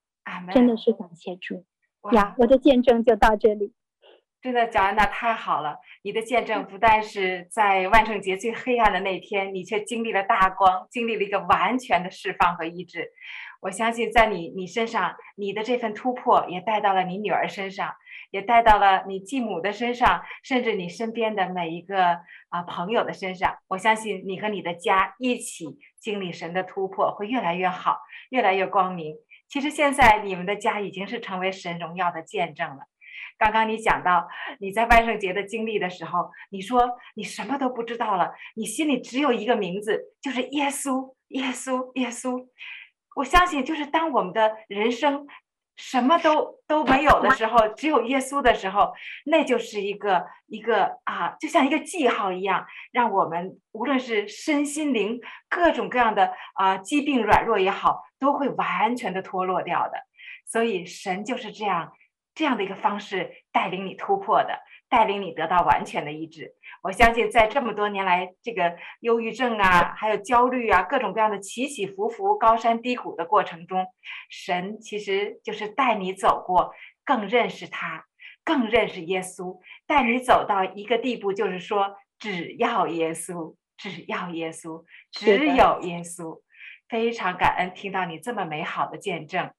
[0.53, 1.65] 真的是感谢主
[2.13, 2.35] 呀！
[2.39, 3.73] 我的见证就到这里。
[4.43, 5.79] 真的，乔安娜太好了！
[6.03, 13.11] 你的见证不但是在万圣节最黑暗的那天，你却经历了大光，经历了一个完全的释放和医治。
[13.61, 17.95] 我相信，在你你身上，你的这份突破也带到了你女儿身上，
[18.31, 22.19] 也带到了你继母的身上，甚至你身边的每一个
[22.49, 23.57] 啊朋友的身上。
[23.69, 27.99] 我相信你和你的家一起经历神的突破，会越来越好，
[28.31, 29.15] 越来越光明。
[29.49, 32.85] 其实现在你们的家已经是成为神荣耀的见证了。
[33.39, 34.27] 刚刚你讲到
[34.61, 42.49] 你在万圣节的经历的时候，你说你什么都不知道了，你心里只有一个名字，就是耶稣，耶稣，耶稣。
[43.15, 45.27] 我相信，就是当我们的人生
[45.77, 48.93] 什么都都没有的时候，只有耶稣的时候，
[49.27, 59.99] 那就是一个一个啊，就像一个记号一样，让我们无论是身心灵各种各样的啊疾病软弱也好，都会完全的脱落掉的。
[60.47, 61.93] 所以神就是这样。
[62.37, 64.61] 这样的一个方式带领你突破的，
[64.91, 66.55] 带领你得到完全的医治。
[66.83, 73.87] 我相信，在这么多年来，这个忧郁症啊，还有焦虑啊，各种各样的起起伏伏、高山低谷的过程中，
[74.31, 76.75] 神其实就是带你走过，
[77.07, 78.05] 更认识他，
[78.45, 86.43] 更认识耶稣，带你走到一个地步，就是说，只要耶稣，只要耶稣，只有耶稣。
[86.89, 89.51] 非常感恩听到你这么美好的见证。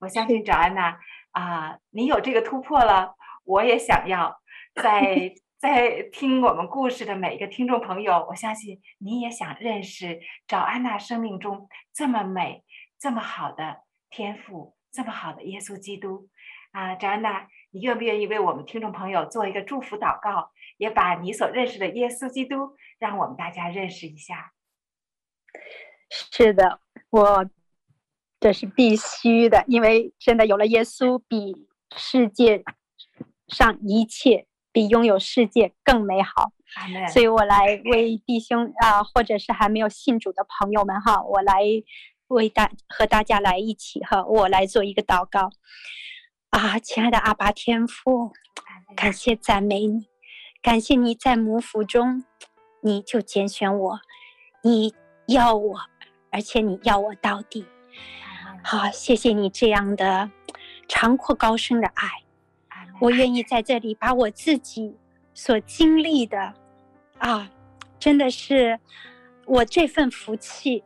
[0.00, 0.98] 我相信找安娜
[1.34, 4.40] 啊，你有这个突破了，我也想要
[4.80, 12.62] 在 在听我们故事的每一个听众朋友，我相信你也想认识找安娜生命中这么美、
[12.98, 16.28] 这么好的天赋，这么好的耶稣基督
[16.72, 17.48] 啊，找安娜。
[17.70, 24.52] 你愿不愿意为我们听众朋友做一个祝福祷告，也把你所认识的耶稣基督，让我们大家认识一下？
[26.10, 26.80] 是的，
[27.10, 27.44] 我
[28.44, 31.66] 这是必须的，因为真的有了耶稣，比
[31.96, 32.62] 世界
[33.48, 36.52] 上一切，比拥有世界更美好。
[37.10, 41.62] 所以我来为弟兄啊，或者是还没有信主的朋友们哈，我来
[42.26, 45.48] 为大和大家来一起哈，我来做一个祷告。
[46.50, 48.30] 啊，亲爱的阿爸天父，
[48.94, 50.04] 感谢赞美你，
[50.60, 52.22] 感谢你在母腹中，
[52.82, 54.00] 你就拣选我，
[54.60, 54.92] 你
[55.28, 55.80] 要我，
[56.30, 57.64] 而且你要我到底。
[58.62, 60.30] 好，谢谢你这样的
[60.88, 62.08] 长阔高深的爱，
[63.00, 64.96] 我愿意在这里把我自己
[65.34, 66.54] 所经历的，
[67.18, 67.50] 啊，
[67.98, 68.78] 真的是
[69.46, 70.82] 我这份福气，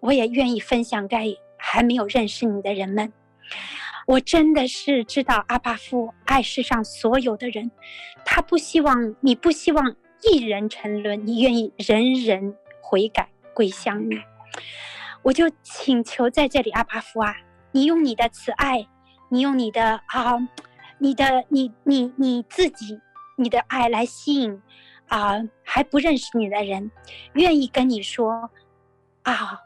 [0.00, 3.12] 我也愿意分享给还没有认识你的人们。
[4.06, 7.70] 我真的是知道阿巴夫爱世上所有的人，
[8.24, 14.16] 他不希望你不希望一人沉沦，你愿意人人悔改归向你。
[15.22, 17.36] 我就请求在这里，阿巴夫啊，
[17.72, 18.86] 你用你的慈爱，
[19.28, 20.38] 你用你的啊，
[20.98, 23.00] 你的你你你自己，
[23.36, 24.60] 你的爱来吸引
[25.08, 26.90] 啊还不认识你的人，
[27.34, 28.50] 愿意跟你说
[29.22, 29.60] 啊，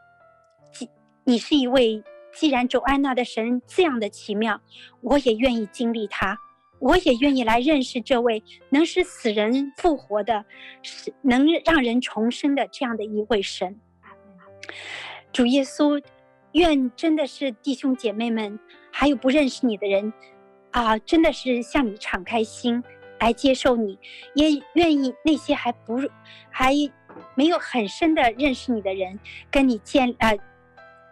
[1.23, 2.03] 你是一位。
[2.37, 4.59] 既然主安娜的神这样的奇妙，
[4.99, 6.37] 我也愿意经历它，
[6.79, 10.43] 我也愿意来认识这位能使死人复活的，
[10.81, 13.79] 是能让人重生的这样的一位神。
[15.35, 16.01] 主耶稣，
[16.53, 18.57] 愿真的是弟兄姐妹们，
[18.89, 20.13] 还有不认识你的人，
[20.71, 22.81] 啊，真的是向你敞开心
[23.19, 23.99] 来接受你，
[24.33, 25.99] 也愿意那些还不
[26.49, 26.71] 还
[27.35, 29.19] 没有很深的认识你的人，
[29.51, 30.31] 跟你建啊。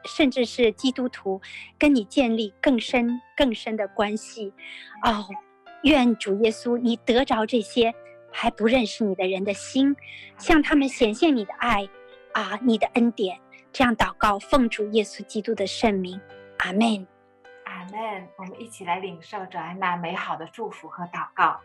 [0.05, 1.41] 甚至是基督徒，
[1.77, 4.53] 跟你建立更深更深的关系，
[5.03, 5.27] 哦，
[5.83, 7.93] 愿主耶稣你得着这些
[8.31, 9.95] 还不认识你的人的心，
[10.37, 11.89] 向他们显现你的爱，
[12.33, 13.39] 啊，你的恩典，
[13.73, 16.21] 这样祷告，奉主耶稣基督的圣名，
[16.59, 17.07] 阿门，
[17.65, 18.27] 阿门。
[18.37, 21.59] 我们一起来领受主安娜美好的祝福和祷告，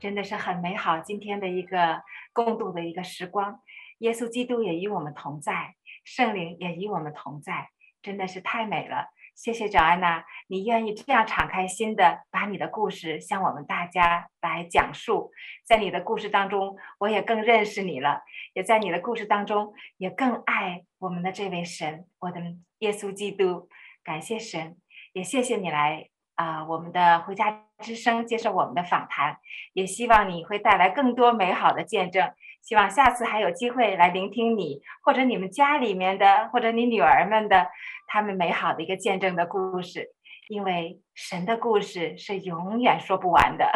[0.00, 0.98] 真的是很美好。
[0.98, 2.02] 今天的一个
[2.32, 3.60] 共度的一个时光，
[3.98, 7.68] 耶稣基督也与我们同在，圣灵也与我们同在。
[8.02, 15.32] 真的是太美了，谢谢找安娜，你愿意这样敞开心的把你的故事向我们大家来讲述，
[15.64, 18.22] 在你的故事当中，我也更认识你了，
[18.54, 22.40] 也在你的故事当中也更爱我们的这位神，我的
[22.78, 23.68] 耶稣基督，
[24.04, 24.76] 感谢神，
[25.12, 29.38] 也谢谢你来啊、我们的回家之声接受我们的访谈，
[29.72, 32.32] 也希望你会带来更多美好的见证。
[32.60, 37.68] 希望下次还有机会来聆听你，或者你们家里面的，或者你女儿们的，
[38.06, 40.10] 他们美好的一个见证的故事。
[40.48, 43.66] 因为神的故事是永远说不完的，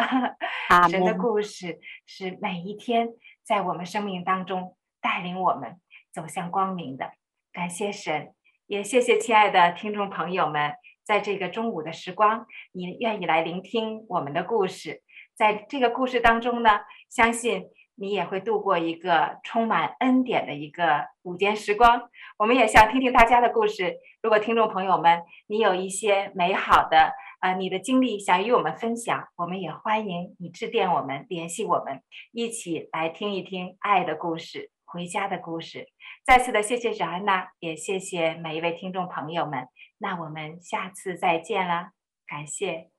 [0.87, 3.09] 神的故事是每一天
[3.43, 5.81] 在我们生命当中带领我们
[6.13, 7.09] 走向光明的。
[7.51, 8.35] 感谢神，
[8.67, 10.73] 也谢谢亲爱的听众朋友们，
[11.03, 15.01] 在这个中午的时光，你愿意来聆听我们的故事。
[15.35, 17.63] 在这个故事当中呢，相信。
[17.99, 22.09] 你也会度过一个充满恩典的一个午间时光。
[22.37, 23.97] 我们也想听听大家的故事。
[24.21, 35.87] 如果听众朋友们，你有一些美好的呃你的经历想与我们分享，我们也欢迎你致电我们，联系我们，一起来听一听爱的故事，回家的故事。
[36.25, 39.67] 再次的谢谢小安娜，也谢谢每一位听众朋友们。
[39.97, 41.89] 那我们下次再见了，
[42.25, 42.98] 感谢。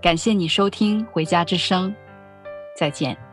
[0.00, 1.90] 感谢你收听《回家之声》，
[2.74, 3.29] 再见。